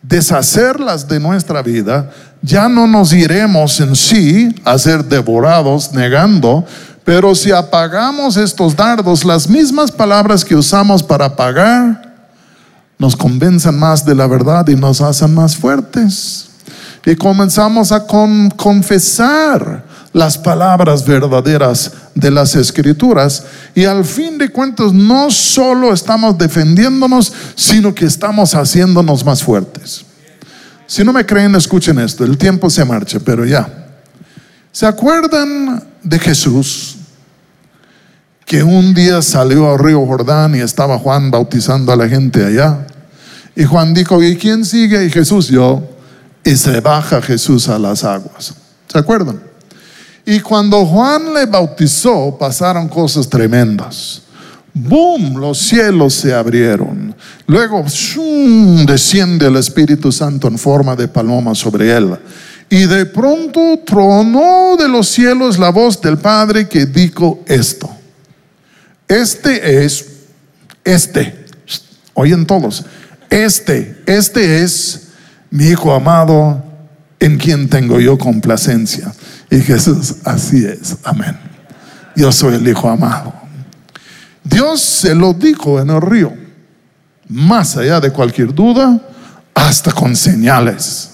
[0.00, 2.10] deshacerlas de nuestra vida
[2.44, 6.64] ya no nos iremos en sí a ser devorados negando,
[7.02, 12.14] pero si apagamos estos dardos, las mismas palabras que usamos para apagar,
[12.98, 16.50] nos convencen más de la verdad y nos hacen más fuertes.
[17.06, 23.44] Y comenzamos a confesar las palabras verdaderas de las escrituras.
[23.74, 30.04] Y al fin de cuentas, no solo estamos defendiéndonos, sino que estamos haciéndonos más fuertes.
[30.86, 32.24] Si no me creen, escuchen esto.
[32.24, 33.68] El tiempo se marcha, pero ya.
[34.72, 36.96] ¿Se acuerdan de Jesús?
[38.44, 42.86] Que un día salió al río Jordán y estaba Juan bautizando a la gente allá.
[43.56, 45.04] Y Juan dijo, ¿y quién sigue?
[45.04, 45.82] Y Jesús, yo.
[46.44, 48.54] Y se baja Jesús a las aguas.
[48.88, 49.40] ¿Se acuerdan?
[50.26, 54.23] Y cuando Juan le bautizó, pasaron cosas tremendas.
[54.74, 55.36] ¡Boom!
[55.36, 57.14] Los cielos se abrieron.
[57.46, 57.84] Luego
[58.84, 62.18] desciende el Espíritu Santo en forma de paloma sobre él.
[62.68, 67.88] Y de pronto tronó de los cielos la voz del Padre que dijo esto.
[69.06, 70.06] Este es,
[70.82, 71.46] este,
[72.14, 72.84] oyen todos,
[73.30, 75.08] este, este es
[75.50, 76.64] mi Hijo amado
[77.20, 79.12] en quien tengo yo complacencia.
[79.52, 81.38] Y Jesús, así es, amén.
[82.16, 83.43] Yo soy el Hijo amado.
[84.44, 86.32] Dios se lo dijo en el río.
[87.28, 89.00] Más allá de cualquier duda,
[89.54, 91.10] hasta con señales.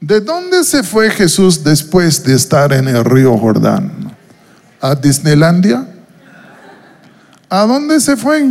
[0.00, 4.16] ¿De dónde se fue Jesús después de estar en el río Jordán?
[4.80, 5.86] ¿A Disneylandia?
[7.48, 8.50] ¿A dónde se fue?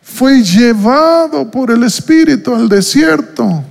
[0.00, 3.64] Fue llevado por el Espíritu al desierto.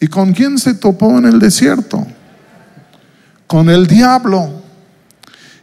[0.00, 2.04] ¿Y con quién se topó en el desierto?
[3.46, 4.61] Con el diablo.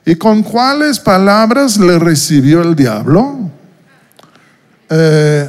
[0.10, 3.52] ¿Y con cuáles palabras le recibió el diablo?
[4.90, 5.48] Eh,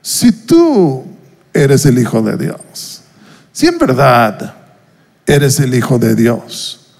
[0.00, 1.04] si tú
[1.52, 3.02] eres el Hijo de Dios,
[3.50, 4.54] si en verdad
[5.26, 6.92] eres el Hijo de Dios,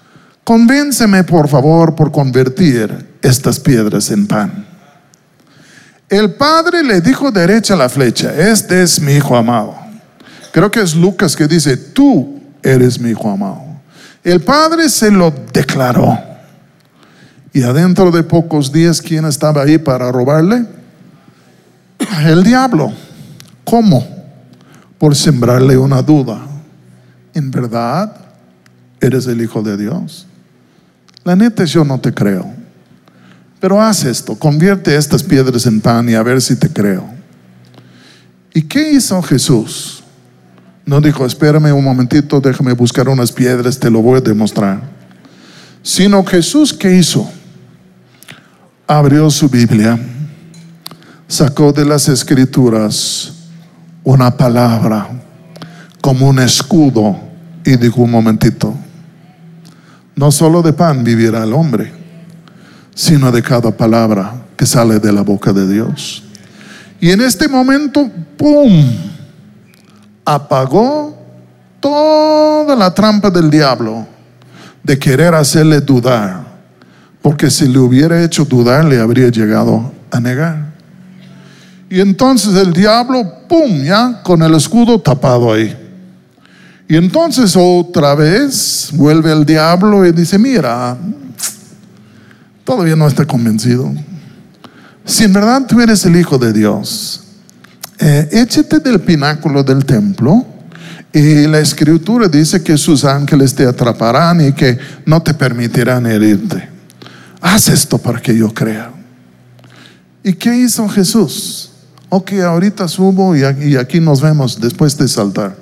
[0.42, 4.66] convénceme por favor por convertir estas piedras en pan.
[6.08, 9.76] El padre le dijo derecha la flecha, este es mi hijo amado.
[10.50, 13.62] Creo que es Lucas que dice, tú eres mi hijo amado.
[14.24, 16.31] El padre se lo declaró.
[17.53, 20.64] Y adentro de pocos días, ¿quién estaba ahí para robarle?
[22.24, 22.92] El diablo.
[23.64, 24.07] ¿Cómo?
[24.98, 26.40] Por sembrarle una duda.
[27.34, 28.14] ¿En verdad
[29.00, 30.26] eres el Hijo de Dios?
[31.24, 32.53] La neta yo no te creo.
[33.61, 37.07] Pero haz esto, convierte estas piedras en pan y a ver si te creo.
[38.55, 40.03] ¿Y qué hizo Jesús?
[40.84, 44.82] No dijo, espérame un momentito, déjame buscar unas piedras, te lo voy a demostrar.
[45.82, 47.30] Sino Jesús, ¿qué hizo?
[48.93, 49.99] Abrió su Biblia,
[51.26, 53.32] sacó de las escrituras
[54.05, 55.09] una palabra
[56.03, 57.16] como un escudo
[57.64, 58.74] y dijo un momentito,
[60.14, 61.90] no solo de pan vivirá el hombre
[62.95, 66.22] sino de cada palabra que sale de la boca de Dios.
[67.01, 68.93] Y en este momento, ¡pum!
[70.22, 71.16] Apagó
[71.80, 74.07] toda la trampa del diablo
[74.82, 76.51] de querer hacerle dudar.
[77.22, 80.72] Porque si le hubiera hecho dudar, le habría llegado a negar.
[81.88, 83.84] Y entonces el diablo, ¡pum!
[83.84, 85.76] Ya con el escudo tapado ahí.
[86.88, 90.96] Y entonces otra vez vuelve el diablo y dice, mira,
[92.64, 93.92] todavía no está convencido.
[95.04, 97.24] Si en verdad tú eres el Hijo de Dios,
[97.98, 100.44] eh, échate del pináculo del templo
[101.12, 106.71] y la escritura dice que sus ángeles te atraparán y que no te permitirán herirte.
[107.43, 108.93] Haz esto para que yo crea.
[110.22, 111.70] ¿Y qué hizo Jesús?
[112.09, 113.43] Ok, ahorita subo y
[113.76, 115.57] aquí, nos vemos después de saltar.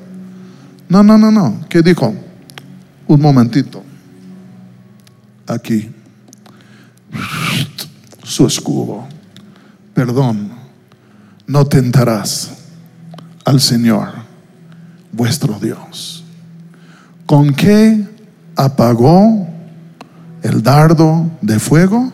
[0.89, 1.65] No, no, no, no.
[1.69, 2.15] ¿Qué dijo?
[3.09, 3.83] Un momentito.
[5.47, 5.91] Aquí
[8.31, 9.07] su escudo.
[9.93, 10.53] Perdón,
[11.47, 12.51] no tentarás
[13.45, 14.09] al Señor,
[15.13, 16.25] vuestro Dios.
[17.27, 18.07] ¿Con qué
[18.55, 19.50] apagó
[20.43, 22.13] el dardo de fuego?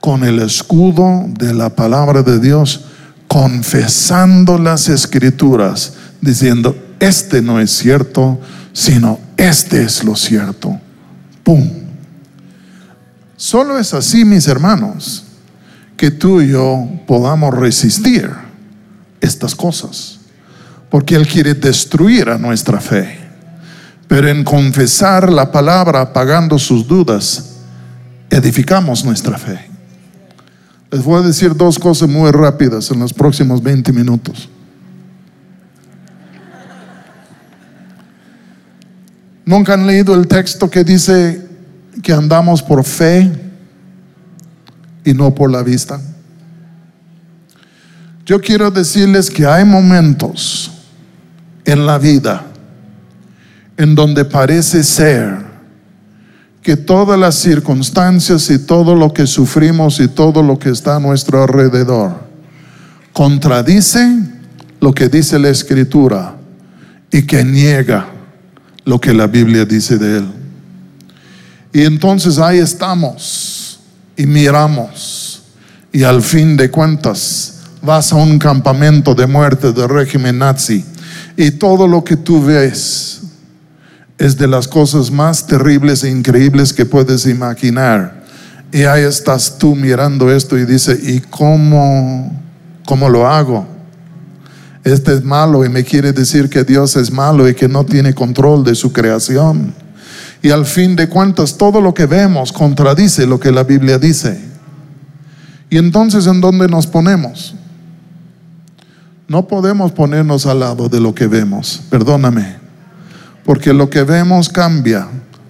[0.00, 2.84] Con el escudo de la palabra de Dios,
[3.26, 8.38] confesando las escrituras, diciendo, este no es cierto,
[8.72, 10.78] sino este es lo cierto.
[11.42, 11.68] ¡Pum!
[13.36, 15.24] Solo es así, mis hermanos,
[15.96, 18.30] que tú y yo podamos resistir
[19.20, 20.18] estas cosas.
[20.90, 23.23] Porque Él quiere destruir a nuestra fe.
[24.14, 27.56] Pero en confesar la palabra, apagando sus dudas,
[28.30, 29.58] edificamos nuestra fe.
[30.88, 34.48] Les voy a decir dos cosas muy rápidas en los próximos 20 minutos.
[39.44, 41.48] ¿Nunca han leído el texto que dice
[42.00, 43.32] que andamos por fe
[45.04, 46.00] y no por la vista.
[48.24, 50.70] Yo quiero decirles que hay momentos
[51.64, 52.53] en la vida
[53.76, 55.54] en donde parece ser
[56.62, 61.00] que todas las circunstancias y todo lo que sufrimos y todo lo que está a
[61.00, 62.24] nuestro alrededor
[63.12, 64.18] contradice
[64.80, 66.36] lo que dice la escritura
[67.10, 68.06] y que niega
[68.84, 70.26] lo que la Biblia dice de él.
[71.72, 73.80] Y entonces ahí estamos
[74.16, 75.42] y miramos
[75.92, 80.84] y al fin de cuentas vas a un campamento de muerte del régimen nazi
[81.36, 83.13] y todo lo que tú ves
[84.18, 88.24] es de las cosas más terribles e increíbles que puedes imaginar.
[88.72, 92.32] Y ahí estás tú mirando esto y dice, ¿y cómo,
[92.84, 93.66] cómo lo hago?
[94.82, 98.14] Este es malo y me quiere decir que Dios es malo y que no tiene
[98.14, 99.74] control de su creación.
[100.42, 104.38] Y al fin de cuentas, todo lo que vemos contradice lo que la Biblia dice.
[105.70, 107.54] Y entonces, ¿en dónde nos ponemos?
[109.26, 112.63] No podemos ponernos al lado de lo que vemos, perdóname,
[113.44, 115.06] porque lo que vemos cambia,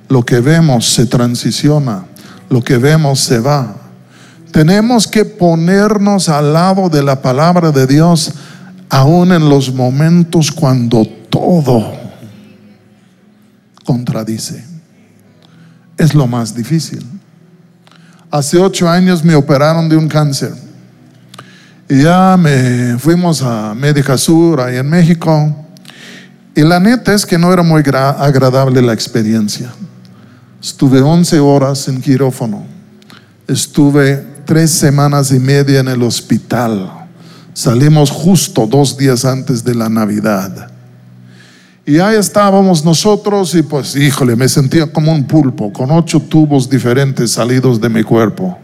[0.09, 2.05] lo que vemos se transiciona,
[2.51, 3.77] lo que vemos se va.
[4.51, 8.33] Tenemos que ponernos al lado de la palabra de Dios
[8.89, 11.93] aún en los momentos cuando todo
[13.85, 14.65] contradice.
[15.97, 17.05] Es lo más difícil.
[18.31, 20.53] Hace ocho años me operaron de un cáncer.
[21.89, 25.64] Y ya me fuimos a Médica Sur, ahí en México.
[26.57, 29.73] Y la neta es que no era muy agradable la experiencia.
[30.63, 32.65] Estuve 11 horas en quirófano.
[33.49, 36.91] Estuve tres semanas y media en el hospital.
[37.53, 40.71] Salimos justo dos días antes de la Navidad.
[41.87, 46.71] Y ahí estábamos nosotros y pues, híjole, me sentía como un pulpo, con ocho tubos
[46.71, 48.57] diferentes salidos de mi cuerpo.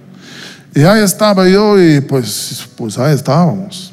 [0.74, 3.92] Y ahí estaba yo y pues, pues ahí estábamos.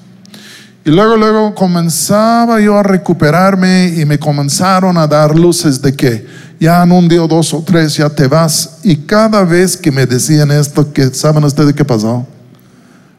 [0.87, 6.25] Y luego, luego comenzaba yo a recuperarme y me comenzaron a dar luces de que
[6.61, 8.79] ya en un día dos o tres ya te vas.
[8.83, 12.25] Y cada vez que me decían esto, que ¿saben ustedes qué pasó?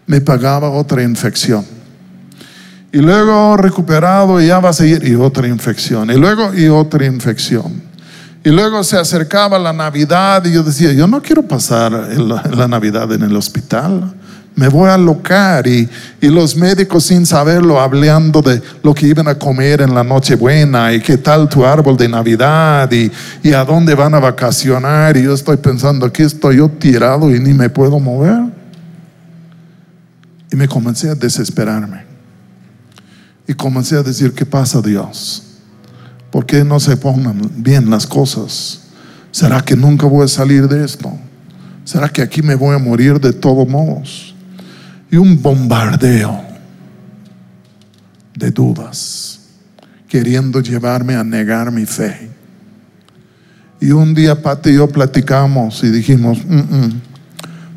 [0.07, 1.63] Me pagaba otra infección.
[2.91, 6.11] Y luego recuperado y ya va a seguir y otra infección.
[6.11, 7.83] Y luego y otra infección.
[8.45, 13.13] Y luego se acercaba la Navidad y yo decía, yo no quiero pasar la, Navidad
[13.13, 14.15] en el hospital.
[14.59, 15.89] Me voy a alocar y,
[16.21, 20.35] y, los médicos sin saberlo hablando de lo que iban a comer en la noche
[20.35, 23.09] buena y qué tal tu árbol de Navidad y,
[23.41, 25.17] y a dónde van a vacacionar.
[25.17, 28.47] Y yo estoy pensando, aquí estoy yo tirado y ni me puedo mover.
[30.51, 32.03] Y me comencé a desesperarme.
[33.47, 35.45] Y comencé a decir, ¿qué pasa Dios?
[36.33, 38.81] ¿Por qué no se pongan bien las cosas?
[39.31, 41.17] ¿Será que nunca voy a salir de esto?
[41.85, 44.28] ¿Será que aquí me voy a morir de todos modos?
[45.11, 46.43] Y un bombardeo
[48.35, 49.41] de dudas,
[50.09, 52.31] queriendo llevarme a negar mi fe.
[53.81, 57.01] Y un día Pati y yo platicamos y dijimos, mm, mm,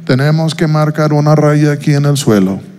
[0.05, 2.71] tenemos que marcar una raya aquí en el suelo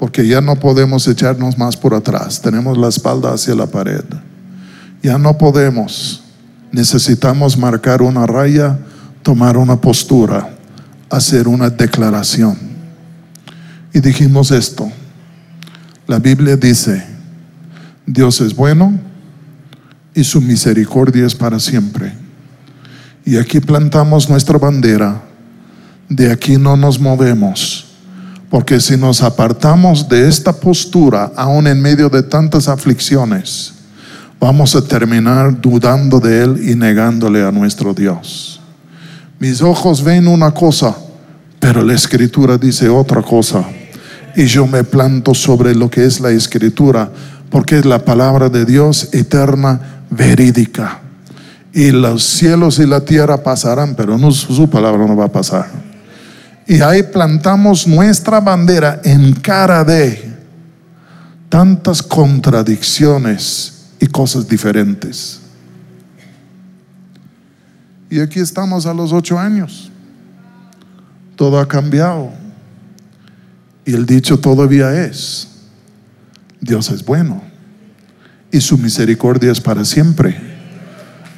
[0.00, 4.02] porque ya no podemos echarnos más por atrás, tenemos la espalda hacia la pared.
[5.02, 6.22] Ya no podemos,
[6.72, 8.78] necesitamos marcar una raya,
[9.22, 10.56] tomar una postura,
[11.10, 12.69] hacer una declaración.
[13.92, 14.90] Y dijimos esto,
[16.06, 17.04] la Biblia dice,
[18.06, 18.98] Dios es bueno
[20.14, 22.12] y su misericordia es para siempre.
[23.24, 25.22] Y aquí plantamos nuestra bandera,
[26.08, 27.90] de aquí no nos movemos
[28.50, 33.72] porque si nos apartamos de esta postura, aún en medio de tantas aflicciones,
[34.40, 38.60] vamos a terminar dudando de Él y negándole a nuestro Dios.
[39.38, 40.96] Mis ojos ven una cosa,
[41.60, 43.64] pero la escritura dice otra cosa.
[44.36, 47.10] Y yo me planto sobre lo que es la escritura,
[47.50, 51.00] porque es la palabra de Dios eterna, verídica.
[51.72, 55.66] Y los cielos y la tierra pasarán, pero su palabra no va a pasar.
[56.66, 60.30] Y ahí plantamos nuestra bandera en cara de
[61.48, 65.40] tantas contradicciones y cosas diferentes.
[68.08, 69.90] Y aquí estamos a los ocho años.
[71.36, 72.30] Todo ha cambiado.
[73.90, 75.48] Y el dicho todavía es,
[76.60, 77.42] Dios es bueno
[78.52, 80.40] y su misericordia es para siempre,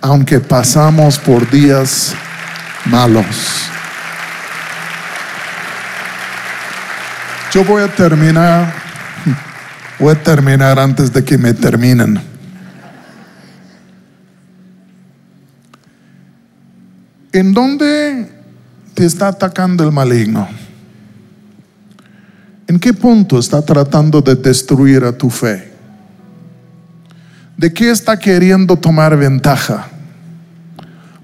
[0.02, 2.12] aunque pasamos por días
[2.84, 3.24] malos.
[7.54, 8.74] Yo voy a terminar,
[9.98, 12.20] voy a terminar antes de que me terminen.
[17.32, 18.30] ¿En dónde
[18.92, 20.46] te está atacando el maligno?
[22.66, 25.72] ¿En qué punto está tratando de destruir a tu fe?
[27.56, 29.86] ¿De qué está queriendo tomar ventaja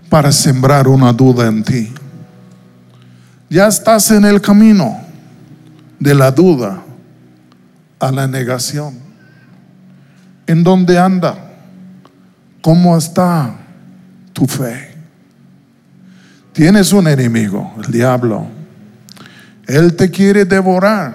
[0.09, 1.93] para sembrar una duda en ti?
[3.49, 5.01] Ya estás en el camino
[5.99, 6.83] de la duda
[7.99, 8.95] a la negación.
[10.47, 11.37] ¿En dónde anda?
[12.61, 13.55] ¿Cómo está
[14.33, 14.95] tu fe?
[16.53, 18.47] Tienes un enemigo, el diablo.
[19.67, 21.15] Él te quiere devorar,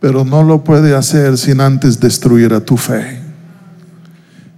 [0.00, 3.20] pero no lo puede hacer sin antes destruir a tu fe.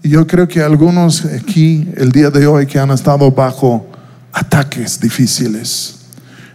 [0.03, 3.87] Y yo creo que algunos aquí, el día de hoy, que han estado bajo
[4.33, 5.97] ataques difíciles,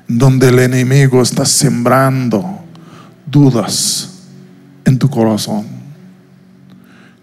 [0.08, 2.60] donde el enemigo está sembrando
[3.26, 4.10] dudas
[4.86, 5.66] en tu corazón.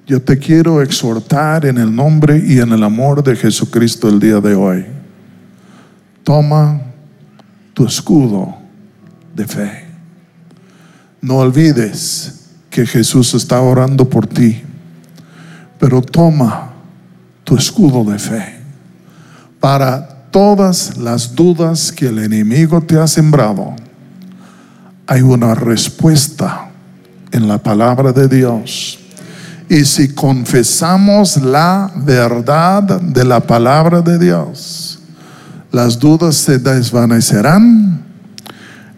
[0.06, 4.40] Yo te quiero exhortar en el nombre y en el amor de Jesucristo el día
[4.40, 4.84] de hoy.
[6.24, 6.80] Toma
[7.72, 8.56] tu escudo
[9.34, 9.81] de fe.
[11.22, 14.60] No olvides que Jesús está orando por ti,
[15.78, 16.72] pero toma
[17.44, 18.60] tu escudo de fe
[19.60, 23.76] para todas las dudas que el enemigo te ha sembrado,
[25.06, 26.70] hay una respuesta
[27.30, 28.98] en la palabra de Dios.
[29.68, 34.98] Y si confesamos la verdad de la palabra de Dios,
[35.70, 38.02] las dudas se desvanecerán,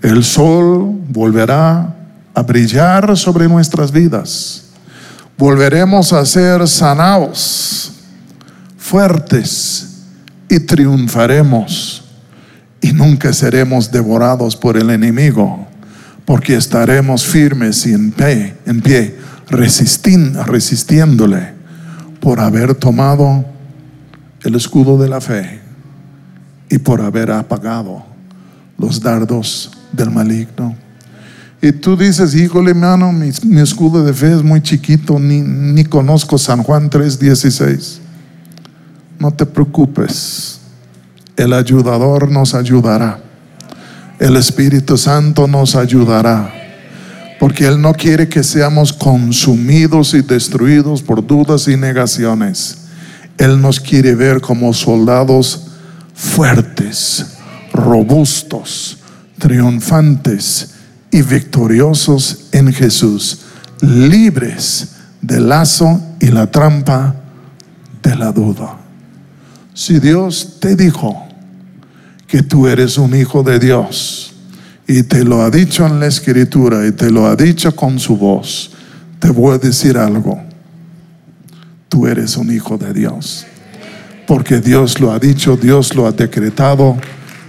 [0.01, 1.95] el sol volverá
[2.35, 4.65] a brillar sobre nuestras vidas,
[5.39, 7.93] volveremos a ser sanados,
[8.77, 10.03] fuertes
[10.49, 12.05] y triunfaremos
[12.81, 15.67] y nunca seremos devorados por el enemigo,
[16.25, 19.17] porque estaremos firmes y en pie, en pie
[19.49, 21.55] resistiéndole
[22.21, 23.45] por haber tomado
[24.43, 25.61] el escudo de la fe
[26.69, 28.05] y por haber apagado
[28.79, 30.84] los dardos del maligno.
[31.65, 36.37] Y tú dices, híjole, hermano, mi, escudo de fe es muy chiquito, ni, ni conozco
[36.37, 38.01] San Juan 3:16.
[39.19, 40.61] No te preocupes,
[41.39, 43.19] el ayudador nos ayudará,
[44.19, 46.53] el Espíritu Santo nos ayudará
[47.41, 52.89] porque Él no quiere que seamos consumidos y destruidos por dudas y negaciones.
[53.39, 55.69] Él nos quiere ver como soldados
[56.13, 57.25] fuertes,
[57.73, 58.99] robustos,
[59.39, 60.74] triunfantes
[61.15, 63.43] y victoriosos en Jesús,
[63.81, 67.15] libres del lazo y la trampa
[68.03, 68.79] de la duda.
[69.75, 71.25] Si Dios te dijo
[72.27, 74.35] que tú eres un hijo de Dios,
[74.89, 78.17] y te lo ha dicho en la escritura y te lo ha dicho con su
[78.17, 78.73] voz,
[79.21, 80.43] te voy a decir algo.
[81.89, 83.47] Tú eres un hijo de Dios.
[84.27, 86.97] Porque Dios lo ha dicho, Dios lo ha decretado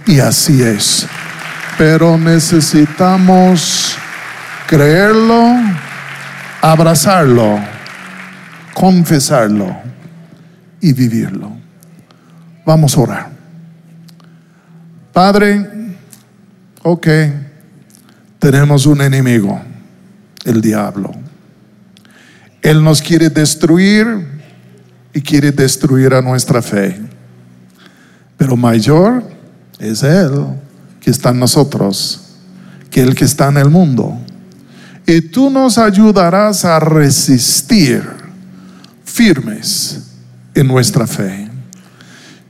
[0.06, 1.08] y así es.
[1.78, 3.96] Pero necesitamos
[4.66, 5.56] creerlo,
[6.62, 7.58] abrazarlo,
[8.72, 9.76] confesarlo
[10.80, 11.52] y vivirlo.
[12.64, 13.30] Vamos a orar.
[15.12, 15.66] Padre,
[16.82, 17.06] ok,
[18.38, 19.60] tenemos un enemigo,
[20.44, 21.12] el diablo.
[22.62, 24.26] Él nos quiere destruir
[25.12, 27.00] y quiere destruir a nuestra fe.
[28.36, 29.22] Pero mayor
[29.78, 30.56] es Él
[31.06, 32.20] que está en nosotros
[32.90, 34.18] que el que está en el mundo.
[35.06, 38.02] Y tú nos ayudarás a resistir
[39.04, 40.00] firmes
[40.52, 41.48] en nuestra fe.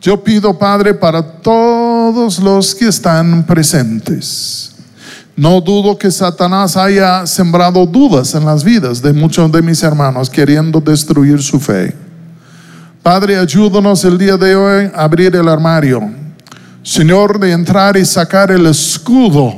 [0.01, 4.73] Yo pido, Padre, para todos los que están presentes.
[5.37, 10.31] No dudo que Satanás haya sembrado dudas en las vidas de muchos de mis hermanos
[10.31, 11.95] queriendo destruir su fe.
[13.03, 16.25] Padre, ayúdanos el día de hoy a abrir el armario.
[16.87, 19.53] Señor, de entrar y sacar el escudo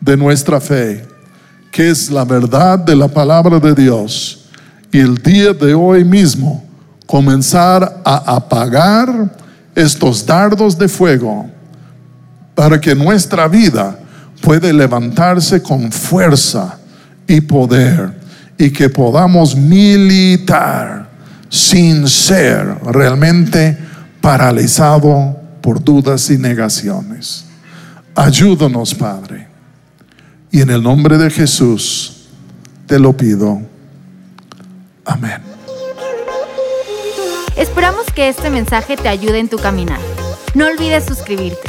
[0.00, 1.04] de nuestra fe,
[1.72, 4.44] que es la verdad de la palabra de Dios.
[4.92, 6.64] Y el día de hoy mismo
[7.06, 9.34] comenzar a apagar
[9.74, 11.50] estos dardos de fuego
[12.54, 13.98] para que nuestra vida
[14.40, 16.78] pueda levantarse con fuerza
[17.26, 18.12] y poder
[18.56, 21.10] y que podamos militar
[21.48, 23.76] sin ser realmente
[24.20, 27.46] paralizado por dudas y negaciones.
[28.14, 29.46] Ayúdanos, Padre.
[30.50, 32.28] Y en el nombre de Jesús
[32.86, 33.60] te lo pido.
[35.04, 35.42] Amén.
[37.56, 40.00] Esperamos que este mensaje te ayude en tu caminar.
[40.54, 41.67] No olvides suscribirte.